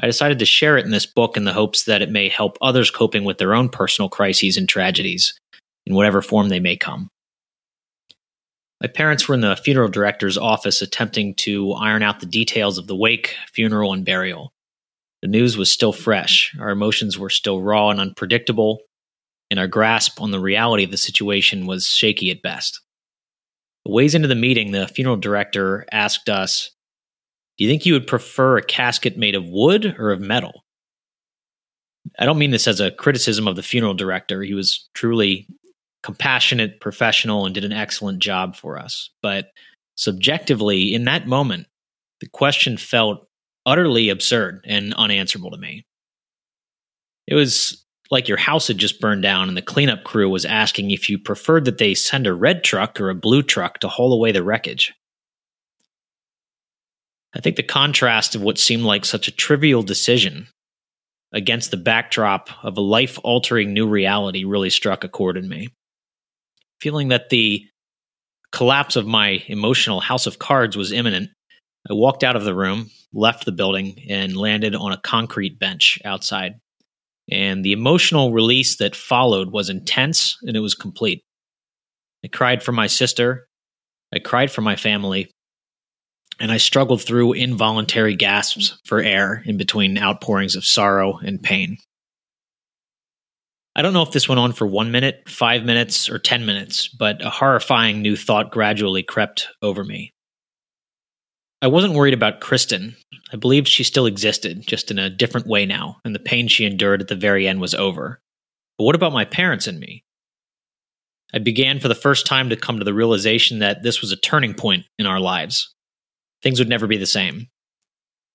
[0.00, 2.56] I decided to share it in this book in the hopes that it may help
[2.60, 5.38] others coping with their own personal crises and tragedies,
[5.86, 7.10] in whatever form they may come.
[8.80, 12.86] My parents were in the funeral director's office attempting to iron out the details of
[12.86, 14.52] the wake, funeral, and burial.
[15.22, 18.80] The news was still fresh, our emotions were still raw and unpredictable,
[19.50, 22.80] and our grasp on the reality of the situation was shaky at best.
[23.86, 26.70] A ways into the meeting, the funeral director asked us,
[27.56, 30.64] Do you think you would prefer a casket made of wood or of metal?
[32.18, 34.42] I don't mean this as a criticism of the funeral director.
[34.42, 35.48] He was truly
[36.02, 39.10] compassionate, professional, and did an excellent job for us.
[39.22, 39.50] But
[39.96, 41.66] subjectively, in that moment,
[42.20, 43.27] the question felt
[43.68, 45.84] utterly absurd and unanswerable to me.
[47.26, 50.90] It was like your house had just burned down and the cleanup crew was asking
[50.90, 54.14] if you preferred that they send a red truck or a blue truck to haul
[54.14, 54.94] away the wreckage.
[57.36, 60.48] I think the contrast of what seemed like such a trivial decision
[61.34, 65.68] against the backdrop of a life altering new reality really struck a chord in me.
[66.80, 67.66] Feeling that the
[68.50, 71.28] collapse of my emotional house of cards was imminent,
[71.90, 75.98] I walked out of the room, left the building, and landed on a concrete bench
[76.04, 76.54] outside.
[77.30, 81.24] And the emotional release that followed was intense and it was complete.
[82.24, 83.48] I cried for my sister.
[84.12, 85.30] I cried for my family.
[86.40, 91.78] And I struggled through involuntary gasps for air in between outpourings of sorrow and pain.
[93.74, 96.88] I don't know if this went on for one minute, five minutes, or 10 minutes,
[96.88, 100.12] but a horrifying new thought gradually crept over me.
[101.60, 102.94] I wasn't worried about Kristin.
[103.32, 106.64] I believed she still existed, just in a different way now, and the pain she
[106.64, 108.20] endured at the very end was over.
[108.78, 110.04] But what about my parents and me?
[111.34, 114.16] I began for the first time to come to the realization that this was a
[114.16, 115.74] turning point in our lives.
[116.42, 117.48] Things would never be the same.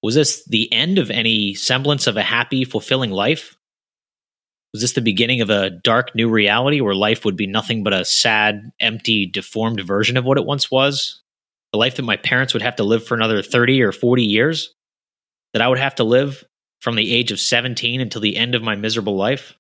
[0.04, 3.56] Was this the end of any semblance of a happy, fulfilling life?
[4.74, 7.94] Was this the beginning of a dark new reality where life would be nothing but
[7.94, 11.23] a sad, empty, deformed version of what it once was?
[11.74, 14.74] The life that my parents would have to live for another 30 or 40 years,
[15.52, 16.44] that I would have to live
[16.80, 19.56] from the age of 17 until the end of my miserable life.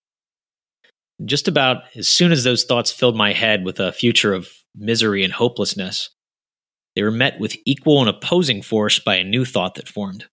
[1.25, 5.23] Just about as soon as those thoughts filled my head with a future of misery
[5.23, 6.11] and hopelessness,
[6.95, 10.25] they were met with equal and opposing force by a new thought that formed.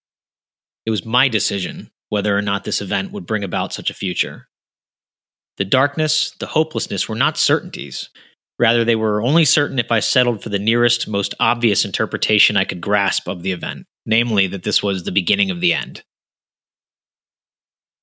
[0.84, 4.48] It was my decision whether or not this event would bring about such a future.
[5.56, 8.10] The darkness, the hopelessness were not certainties.
[8.60, 12.66] Rather, they were only certain if I settled for the nearest, most obvious interpretation I
[12.66, 16.04] could grasp of the event, namely that this was the beginning of the end.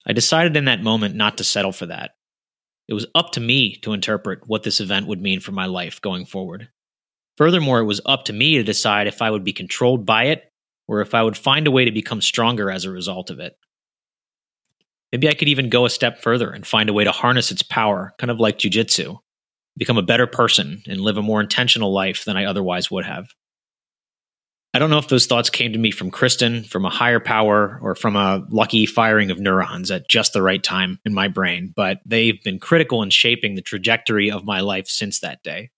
[0.07, 2.15] I decided in that moment not to settle for that.
[2.87, 6.01] It was up to me to interpret what this event would mean for my life
[6.01, 6.69] going forward.
[7.35, 10.51] Furthermore, it was up to me to decide if I would be controlled by it
[10.87, 13.55] or if I would find a way to become stronger as a result of it.
[15.11, 17.61] Maybe I could even go a step further and find a way to harness its
[17.61, 19.19] power, kind of like jujitsu,
[19.77, 23.27] become a better person and live a more intentional life than I otherwise would have.
[24.73, 27.79] I don't know if those thoughts came to me from Kristin, from a higher power,
[27.81, 31.73] or from a lucky firing of neurons at just the right time in my brain,
[31.75, 35.69] but they've been critical in shaping the trajectory of my life since that day.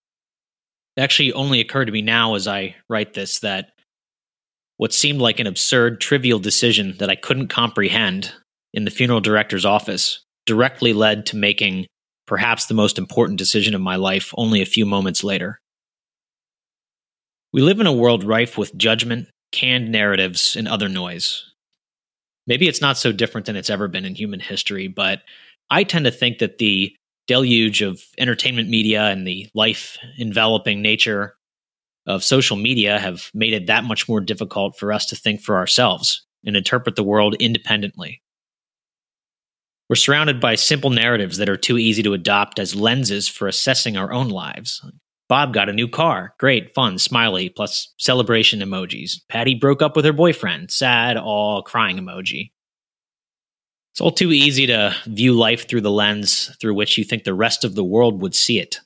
[0.97, 3.72] It actually only occurred to me now as I write this that
[4.78, 8.34] what seemed like an absurd, trivial decision that I couldn't comprehend
[8.74, 11.86] in the funeral director's office directly led to making
[12.30, 15.59] perhaps the most important decision of my life only a few moments later.
[17.51, 21.43] We live in a world rife with judgment, canned narratives, and other noise.
[22.45, 25.23] Maybe it's not so different than it's ever been in human history, but
[25.71, 31.36] I tend to think that the deluge of entertainment media and the life enveloping nature
[32.05, 35.57] of social media have made it that much more difficult for us to think for
[35.57, 38.21] ourselves and interpret the world independently.
[39.89, 43.97] We're surrounded by simple narratives that are too easy to adopt as lenses for assessing
[43.97, 44.85] our own lives.
[45.27, 46.35] Bob got a new car.
[46.39, 49.21] Great, fun, smiley, plus celebration emojis.
[49.29, 50.69] Patty broke up with her boyfriend.
[50.69, 52.51] Sad, all crying emoji.
[53.93, 57.33] It's all too easy to view life through the lens through which you think the
[57.33, 58.79] rest of the world would see it.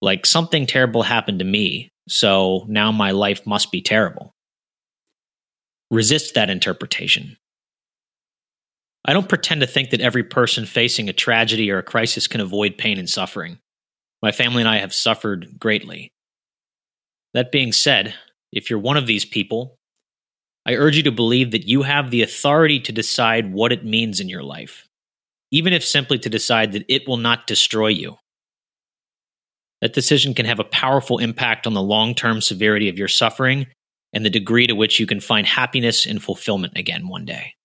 [0.00, 4.34] Like something terrible happened to me, so now my life must be terrible.
[5.90, 7.36] Resist that interpretation.
[9.06, 12.40] I don't pretend to think that every person facing a tragedy or a crisis can
[12.40, 13.58] avoid pain and suffering.
[14.20, 16.10] My family and I have suffered greatly.
[17.32, 18.14] That being said,
[18.52, 19.76] if you're one of these people,
[20.66, 24.18] I urge you to believe that you have the authority to decide what it means
[24.18, 24.88] in your life,
[25.52, 28.16] even if simply to decide that it will not destroy you.
[29.82, 33.66] That decision can have a powerful impact on the long term severity of your suffering
[34.12, 37.55] and the degree to which you can find happiness and fulfillment again one day.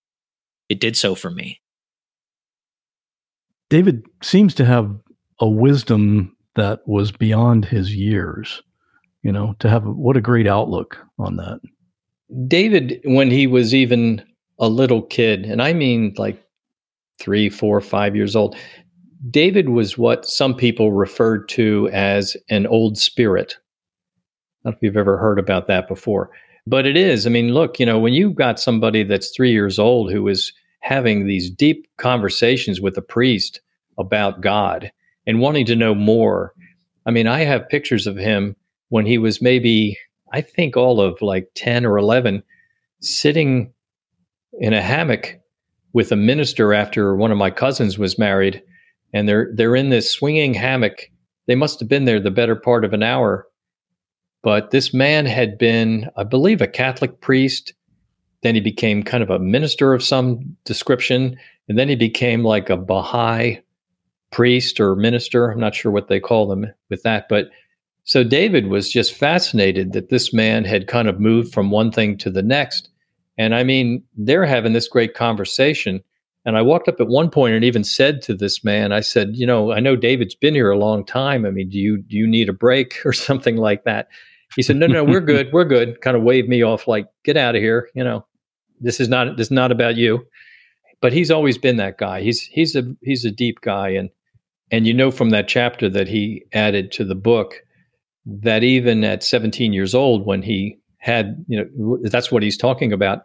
[0.72, 1.60] It did so for me.
[3.68, 4.98] David seems to have
[5.38, 8.62] a wisdom that was beyond his years.
[9.22, 11.60] You know, to have what a great outlook on that.
[12.48, 14.24] David, when he was even
[14.58, 16.42] a little kid, and I mean like
[17.20, 18.56] three, four, five years old,
[19.30, 23.58] David was what some people referred to as an old spirit.
[24.64, 26.30] I don't know if you've ever heard about that before,
[26.66, 27.26] but it is.
[27.26, 30.52] I mean, look, you know, when you've got somebody that's three years old who is
[30.82, 33.60] having these deep conversations with a priest
[33.98, 34.92] about God
[35.26, 36.54] and wanting to know more
[37.06, 38.56] I mean, I have pictures of him
[38.88, 39.98] when he was maybe,
[40.32, 42.42] I think, all of like 10 or 11,
[43.00, 43.72] sitting
[44.60, 45.38] in a hammock
[45.92, 48.62] with a minister after one of my cousins was married.
[49.12, 51.10] And they're, they're in this swinging hammock.
[51.46, 53.46] They must have been there the better part of an hour.
[54.42, 57.74] But this man had been, I believe, a Catholic priest.
[58.42, 61.36] Then he became kind of a minister of some description.
[61.68, 63.60] And then he became like a Baha'i
[64.30, 65.50] priest or minister.
[65.50, 67.28] I'm not sure what they call them with that.
[67.28, 67.50] But
[68.04, 72.18] so David was just fascinated that this man had kind of moved from one thing
[72.18, 72.88] to the next.
[73.38, 76.02] And I mean, they're having this great conversation.
[76.44, 79.36] And I walked up at one point and even said to this man, I said,
[79.36, 81.46] you know, I know David's been here a long time.
[81.46, 84.08] I mean, do you do you need a break or something like that?
[84.56, 86.02] He said, no, no, we're good, we're good.
[86.02, 87.88] Kind of waved me off, like, get out of here.
[87.94, 88.26] You know,
[88.82, 90.26] this is not this is not about you.
[91.00, 92.20] But he's always been that guy.
[92.20, 94.10] He's he's a he's a deep guy, and
[94.70, 97.62] and you know from that chapter that he added to the book
[98.24, 102.92] that even at 17 years old, when he had, you know, that's what he's talking
[102.92, 103.22] about,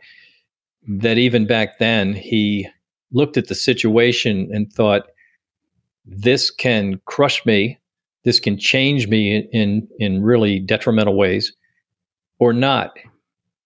[0.87, 2.67] that even back then he
[3.11, 5.03] looked at the situation and thought,
[6.05, 7.77] this can crush me,
[8.23, 11.53] this can change me in, in really detrimental ways,
[12.39, 12.97] or not.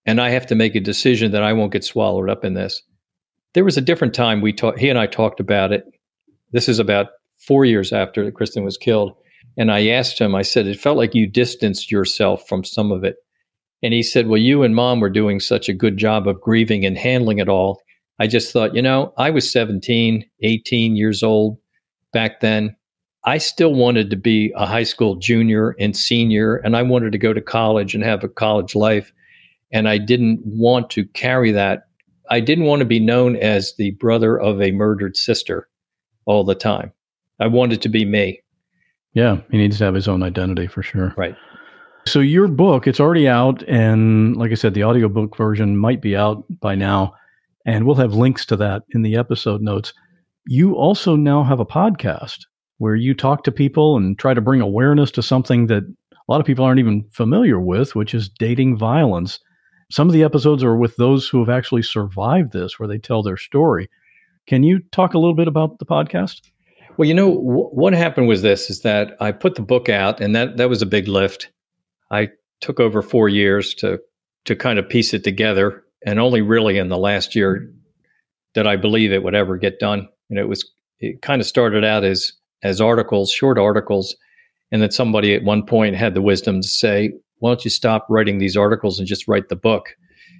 [0.05, 2.81] And I have to make a decision that I won't get swallowed up in this.
[3.53, 5.85] There was a different time we talked, he and I talked about it.
[6.51, 7.07] This is about
[7.45, 9.13] four years after Kristin was killed.
[9.57, 13.03] And I asked him, I said, it felt like you distanced yourself from some of
[13.03, 13.17] it.
[13.83, 16.85] And he said, Well, you and mom were doing such a good job of grieving
[16.85, 17.81] and handling it all.
[18.19, 21.57] I just thought, you know, I was 17, 18 years old
[22.13, 22.75] back then.
[23.25, 27.17] I still wanted to be a high school junior and senior, and I wanted to
[27.17, 29.11] go to college and have a college life.
[29.73, 31.87] And I didn't want to carry that.
[32.29, 35.67] I didn't want to be known as the brother of a murdered sister
[36.25, 36.91] all the time.
[37.39, 38.41] I wanted to be me.
[39.13, 41.13] Yeah, he needs to have his own identity for sure.
[41.17, 41.35] Right.
[42.05, 46.15] So your book, it's already out and like I said the audiobook version might be
[46.15, 47.13] out by now
[47.65, 49.93] and we'll have links to that in the episode notes.
[50.47, 52.39] You also now have a podcast
[52.79, 56.39] where you talk to people and try to bring awareness to something that a lot
[56.39, 59.39] of people aren't even familiar with, which is dating violence.
[59.91, 63.21] Some of the episodes are with those who have actually survived this, where they tell
[63.21, 63.89] their story.
[64.47, 66.41] Can you talk a little bit about the podcast?
[66.97, 70.21] Well, you know w- what happened was this: is that I put the book out,
[70.21, 71.51] and that that was a big lift.
[72.09, 72.29] I
[72.61, 73.99] took over four years to
[74.45, 77.71] to kind of piece it together, and only really in the last year
[78.53, 80.07] did I believe it would ever get done.
[80.29, 80.69] And it was
[80.99, 82.33] it kind of started out as
[82.63, 84.15] as articles, short articles,
[84.71, 87.11] and then somebody at one point had the wisdom to say,
[87.41, 89.95] "Why don't you stop writing these articles and just write the book?"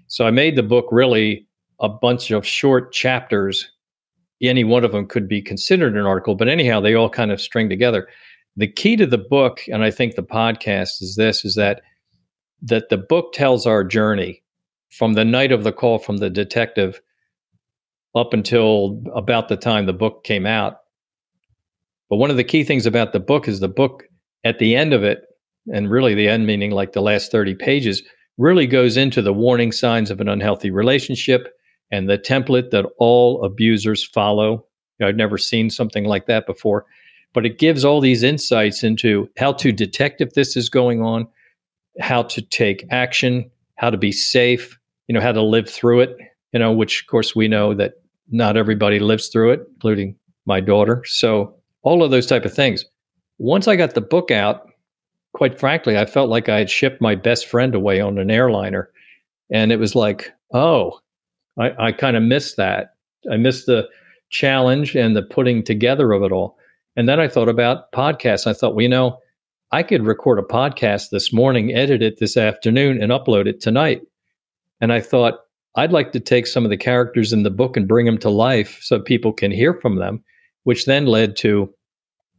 [0.08, 1.45] So I made the book really
[1.82, 3.70] a bunch of short chapters
[4.49, 7.39] any one of them could be considered an article, but anyhow, they all kind of
[7.39, 8.08] string together.
[8.58, 11.82] The key to the book, and I think the podcast is this, is that
[12.64, 14.43] that the book tells our journey
[14.91, 17.02] from the night of the call from the detective
[18.14, 20.78] up until about the time the book came out.
[22.10, 24.04] But one of the key things about the book is the book
[24.43, 25.24] at the end of it,
[25.74, 28.03] and really the end meaning like the last 30 pages,
[28.38, 31.53] really goes into the warning signs of an unhealthy relationship
[31.91, 34.66] and the template that all abusers follow.
[35.01, 36.86] I've never seen something like that before,
[37.34, 41.28] but it gives all these insights into how to detect if this is going on,
[41.99, 46.18] how to take action, how to be safe, you know, how to live through it,
[46.53, 47.93] you know, which of course we know that
[48.30, 51.03] not everybody lives through it, including my daughter.
[51.05, 52.86] So all of those type of things.
[53.38, 54.70] Once I got the book out,
[55.34, 58.89] quite frankly, I felt like I had shipped my best friend away on an airliner.
[59.51, 60.99] And it was like, oh,
[61.59, 62.95] I, I kind of missed that.
[63.32, 63.88] I missed the
[64.29, 66.57] challenge and the putting together of it all.
[66.95, 68.47] And then I thought about podcasts.
[68.47, 69.19] I thought, well, you know,
[69.71, 74.01] I could record a podcast this morning, edit it this afternoon, and upload it tonight.
[74.82, 75.39] And I thought,
[75.75, 78.29] I'd like to take some of the characters in the book and bring them to
[78.29, 80.21] life so people can hear from them,
[80.63, 81.73] which then led to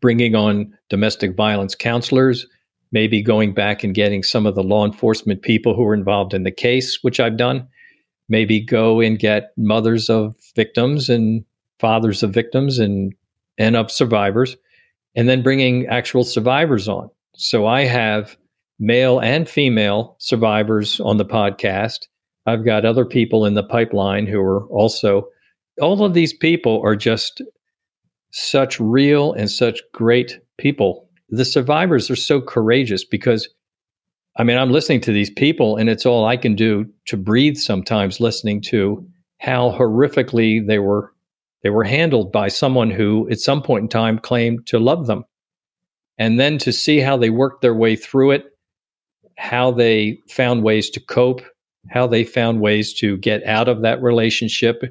[0.02, 2.46] bringing on domestic violence counselors,
[2.92, 6.44] maybe going back and getting some of the law enforcement people who were involved in
[6.44, 7.66] the case, which I've done,
[8.28, 11.44] maybe go and get mothers of victims and
[11.80, 13.14] fathers of victims and
[13.58, 14.56] and of survivors
[15.14, 17.10] and then bringing actual survivors on.
[17.34, 18.36] So i have
[18.78, 22.06] male and female survivors on the podcast.
[22.46, 25.28] I've got other people in the pipeline who are also
[25.80, 27.42] all of these people are just
[28.32, 33.48] such real and such great people the survivors are so courageous because
[34.36, 37.56] I mean, I'm listening to these people, and it's all I can do to breathe
[37.56, 39.06] sometimes listening to
[39.38, 41.12] how horrifically they were
[41.62, 45.24] they were handled by someone who at some point in time claimed to love them.
[46.18, 48.46] And then to see how they worked their way through it,
[49.38, 51.42] how they found ways to cope,
[51.88, 54.82] how they found ways to get out of that relationship,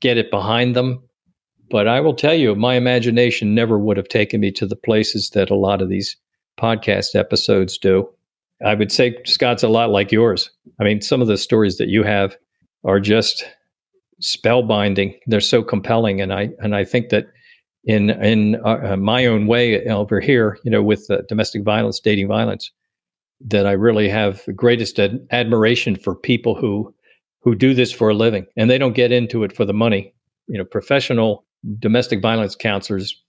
[0.00, 1.02] get it behind them.
[1.70, 5.30] But I will tell you, my imagination never would have taken me to the places
[5.30, 6.16] that a lot of these
[6.58, 8.08] podcast episodes do.
[8.64, 10.50] I would say Scott's a lot like yours.
[10.80, 12.36] I mean, some of the stories that you have
[12.84, 13.44] are just
[14.22, 15.18] spellbinding.
[15.26, 17.26] They're so compelling, and I and I think that
[17.84, 22.00] in in uh, uh my own way over here, you know, with uh, domestic violence,
[22.00, 22.70] dating violence,
[23.40, 26.94] that I really have the greatest ad- admiration for people who
[27.40, 30.14] who do this for a living, and they don't get into it for the money.
[30.46, 31.44] You know, professional
[31.78, 33.20] domestic violence counselors.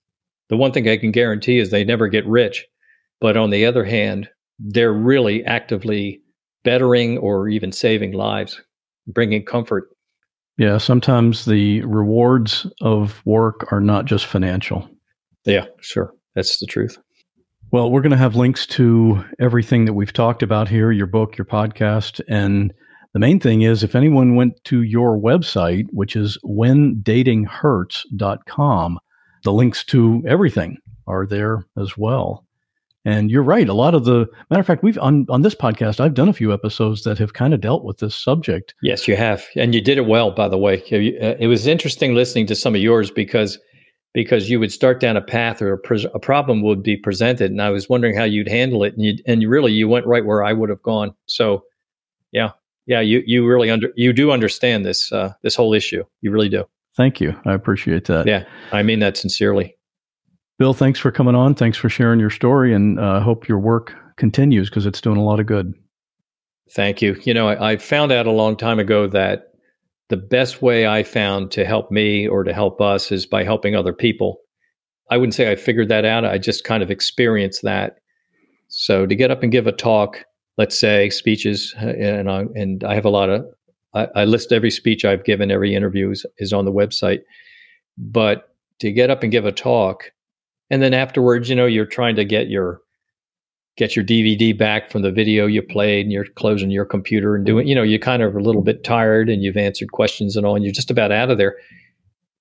[0.49, 2.65] The one thing I can guarantee is they never get rich.
[3.21, 4.29] But on the other hand,
[4.59, 6.21] they're really actively
[6.63, 8.61] bettering or even saving lives,
[9.07, 9.89] bringing comfort.
[10.57, 14.89] Yeah, sometimes the rewards of work are not just financial.
[15.45, 16.13] Yeah, sure.
[16.33, 16.97] That's the truth.
[17.71, 21.37] Well, we're going to have links to everything that we've talked about here your book,
[21.37, 22.21] your podcast.
[22.27, 22.73] And
[23.15, 28.99] the main thing is if anyone went to your website, which is whendatinghurts.com,
[29.45, 30.77] the links to everything
[31.07, 32.45] are there as well.
[33.05, 33.69] And you're right.
[33.69, 36.33] A lot of the matter of fact, we've on on this podcast, I've done a
[36.33, 38.75] few episodes that have kind of dealt with this subject.
[38.81, 40.31] Yes, you have, and you did it well.
[40.31, 43.57] By the way, uh, it was interesting listening to some of yours because
[44.13, 47.49] because you would start down a path or a, pre- a problem would be presented,
[47.49, 50.25] and I was wondering how you'd handle it, and you and really you went right
[50.25, 51.15] where I would have gone.
[51.27, 51.63] So,
[52.33, 52.49] yeah,
[52.85, 56.03] yeah, you you really under you do understand this uh, this whole issue.
[56.21, 56.65] You really do.
[56.95, 57.35] Thank you.
[57.45, 58.27] I appreciate that.
[58.27, 59.75] Yeah, I mean that sincerely.
[60.57, 61.55] Bill, thanks for coming on.
[61.55, 65.17] Thanks for sharing your story, and I uh, hope your work continues because it's doing
[65.17, 65.73] a lot of good.
[66.71, 67.19] Thank you.
[67.23, 69.51] You know, I, I, found out a long time ago that
[70.09, 73.75] the best way I found to help me or to help us is by helping
[73.75, 74.37] other people.
[75.11, 76.25] I wouldn't say I figured that out.
[76.25, 77.97] I just kind of experienced that.
[78.69, 80.25] So to get up and give a talk,
[80.57, 83.45] let's say speeches, uh, and I, and I have a lot of,
[83.93, 87.21] I, I list every speech I've given, every interview is, is on the website.
[87.97, 90.11] But to get up and give a talk
[90.69, 92.81] and then afterwards you know you're trying to get your
[93.77, 97.45] get your DVD back from the video you played and you're closing your computer and
[97.45, 100.45] doing, you know, you're kind of a little bit tired and you've answered questions and
[100.45, 101.57] all, and you're just about out of there.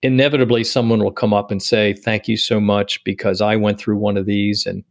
[0.02, 3.96] Inevitably, someone will come up and say, Thank you so much because I went through
[3.96, 4.66] one of these.
[4.66, 4.84] And,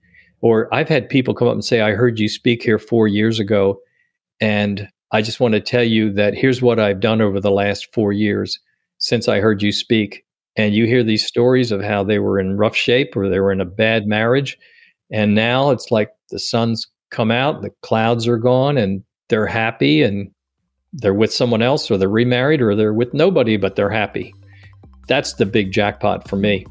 [0.44, 3.40] or I've had people come up and say, I heard you speak here four years
[3.40, 3.80] ago.
[4.42, 7.94] And I just want to tell you that here's what I've done over the last
[7.94, 8.60] four years
[8.98, 10.26] since I heard you speak.
[10.58, 13.54] And you hear these stories of how they were in rough shape or they were
[13.54, 14.58] in a bad marriage.
[15.14, 20.04] And now it's like the sun's come out, the clouds are gone, and they're happy
[20.04, 20.30] and
[20.92, 24.36] they're with someone else or they're remarried or they're with nobody, but they're happy.
[25.08, 26.66] That's the big jackpot for me.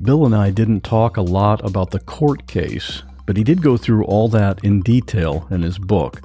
[0.00, 3.76] Bill and I didn't talk a lot about the court case, but he did go
[3.76, 6.22] through all that in detail in his book.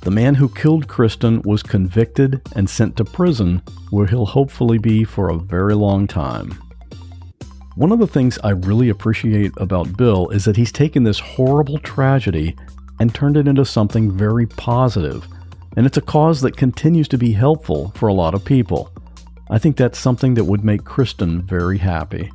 [0.00, 5.04] The man who killed Kristin was convicted and sent to prison, where he'll hopefully be
[5.04, 6.50] for a very long time.
[7.76, 11.78] One of the things I really appreciate about Bill is that he's taken this horrible
[11.78, 12.56] tragedy
[12.98, 15.28] and turned it into something very positive,
[15.76, 18.90] and it's a cause that continues to be helpful for a lot of people.
[19.48, 22.32] I think that's something that would make Kristin very happy.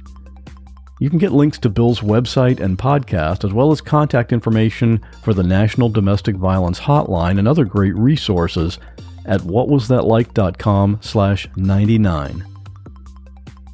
[1.02, 5.34] You can get links to Bill's website and podcast, as well as contact information for
[5.34, 8.78] the National Domestic Violence Hotline and other great resources
[9.26, 12.46] at whatwasthatlike.com slash 99.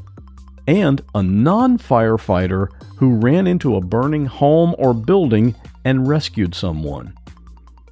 [0.66, 5.56] And a non firefighter who ran into a burning home or building
[5.86, 7.14] and rescued someone.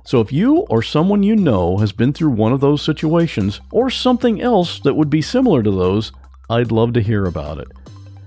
[0.04, 3.90] So if you or someone you know has been through one of those situations or
[3.90, 6.12] something else that would be similar to those,
[6.50, 7.68] I'd love to hear about it.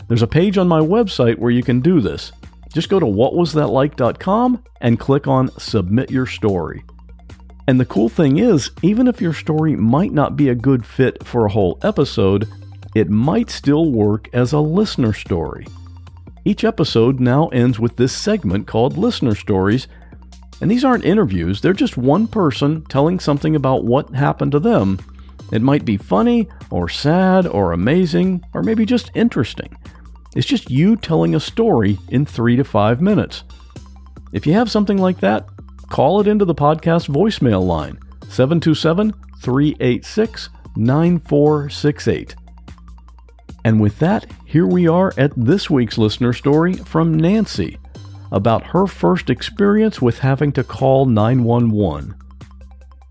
[0.09, 2.33] There's a page on my website where you can do this.
[2.73, 6.83] Just go to whatwasthatlike.com and click on Submit Your Story.
[7.69, 11.23] And the cool thing is, even if your story might not be a good fit
[11.27, 12.49] for a whole episode,
[12.95, 15.67] it might still work as a listener story.
[16.47, 19.87] Each episode now ends with this segment called Listener Stories,
[20.63, 24.99] and these aren't interviews, they're just one person telling something about what happened to them.
[25.53, 29.77] It might be funny, or sad, or amazing, or maybe just interesting.
[30.35, 33.45] It's just you telling a story in three to five minutes.
[34.33, 35.47] If you have something like that,
[35.91, 37.99] call it into the podcast voicemail line
[38.29, 42.35] 727 386 9468.
[43.65, 47.79] And with that, here we are at this week's listener story from Nancy
[48.31, 52.15] about her first experience with having to call 911.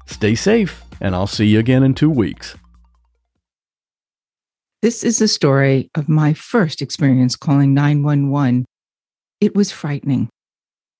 [0.06, 2.56] Stay safe, and I'll see you again in two weeks.
[4.82, 8.66] This is the story of my first experience calling 911.
[9.42, 10.30] It was frightening.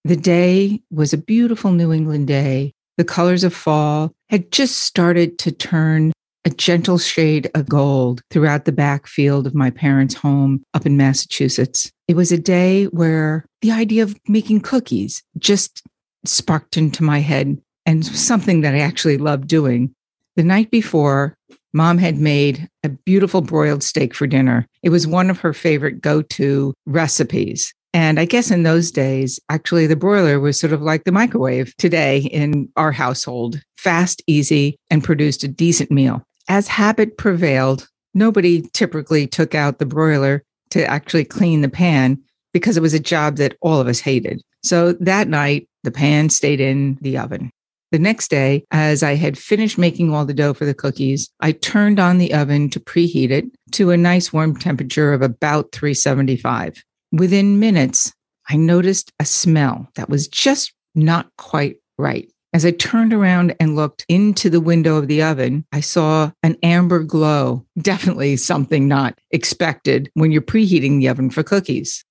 [0.04, 2.74] The day was a beautiful New England day.
[2.98, 6.14] The colors of fall had just started to turn
[6.46, 11.92] a gentle shade of gold throughout the backfield of my parents' home up in Massachusetts.
[12.08, 15.84] It was a day where the idea of making cookies just
[16.26, 19.94] sparked into my head and something that I actually loved doing.
[20.38, 21.36] The night before,
[21.74, 24.68] mom had made a beautiful broiled steak for dinner.
[24.84, 27.74] It was one of her favorite go to recipes.
[27.98, 31.76] And I guess in those days, actually, the broiler was sort of like the microwave
[31.78, 36.24] today in our household fast, easy, and produced a decent meal.
[36.48, 42.22] As habit prevailed, nobody typically took out the broiler to actually clean the pan
[42.54, 44.44] because it was a job that all of us hated.
[44.62, 47.50] So that night, the pan stayed in the oven.
[47.92, 51.52] The next day, as I had finished making all the dough for the cookies, I
[51.52, 56.84] turned on the oven to preheat it to a nice warm temperature of about 375.
[57.12, 58.14] Within minutes,
[58.50, 62.32] I noticed a smell that was just not quite right.
[62.54, 66.58] As I turned around and looked into the window of the oven, I saw an
[66.64, 67.66] amber glow.
[67.82, 72.04] Definitely something not expected when you're preheating the oven for cookies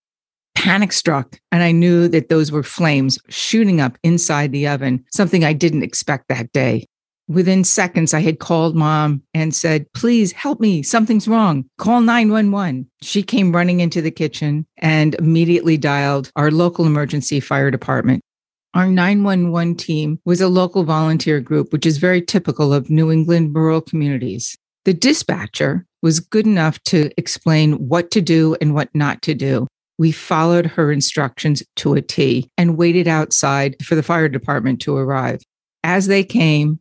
[0.57, 5.45] panic struck and I knew that those were flames shooting up inside the oven, something
[5.45, 6.87] I didn't expect that day.
[7.29, 10.83] Within seconds, I had called mom and said, Please help me.
[10.83, 11.65] Something's wrong.
[11.77, 12.89] Call 911.
[13.03, 18.23] She came running into the kitchen and immediately dialed our local emergency fire department.
[18.75, 23.55] Our 911 team was a local volunteer group, which is very typical of New England
[23.55, 24.57] rural communities.
[24.85, 29.67] The dispatcher was good enough to explain what to do and what not to do.
[29.99, 34.97] We followed her instructions to a T and waited outside for the fire department to
[34.97, 35.41] arrive.
[35.83, 36.79] As they came,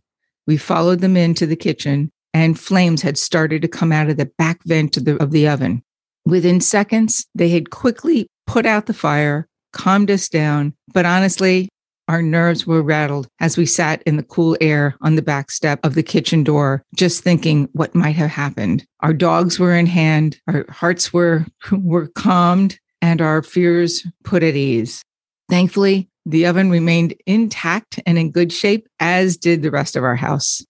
[0.48, 4.30] we followed them into the kitchen and flames had started to come out of the
[4.38, 5.82] back vent of the, of the oven.
[6.26, 11.70] Within seconds, they had quickly put out the fire, calmed us down, but honestly,
[12.08, 15.80] our nerves were rattled as we sat in the cool air on the back step
[15.84, 18.86] of the kitchen door, just thinking what might have happened.
[19.00, 24.56] Our dogs were in hand, our hearts were, were calmed, and our fears put at
[24.56, 25.02] ease.
[25.50, 30.16] Thankfully, the oven remained intact and in good shape, as did the rest of our
[30.16, 30.62] house.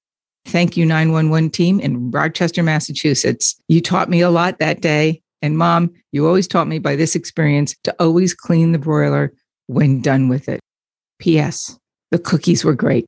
[0.46, 3.60] Thank you, 911 team in Rochester, Massachusetts.
[3.68, 5.22] You taught me a lot that day.
[5.42, 9.34] And mom, you always taught me by this experience to always clean the broiler
[9.68, 10.60] when done with it.
[11.20, 11.78] P.S.
[12.12, 13.06] The cookies were great.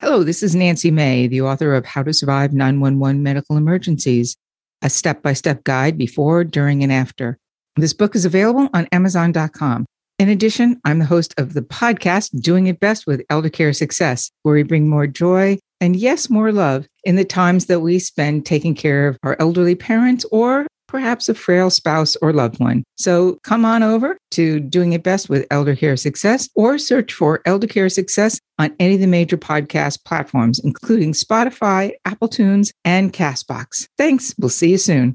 [0.00, 4.36] Hello, this is Nancy May, the author of How to Survive 911 Medical Emergencies,
[4.82, 7.38] a step by step guide before, during, and after.
[7.76, 9.86] This book is available on Amazon.com.
[10.18, 14.32] In addition, I'm the host of the podcast Doing It Best with Elder Care Success,
[14.42, 18.44] where we bring more joy and, yes, more love in the times that we spend
[18.44, 22.82] taking care of our elderly parents or perhaps a frail spouse or loved one.
[22.96, 27.40] So come on over to Doing It Best with Elder Care Success or search for
[27.46, 33.12] Elder Care Success on any of the major podcast platforms, including Spotify, Apple Tunes, and
[33.12, 33.86] Castbox.
[33.96, 34.34] Thanks.
[34.36, 35.14] We'll see you soon.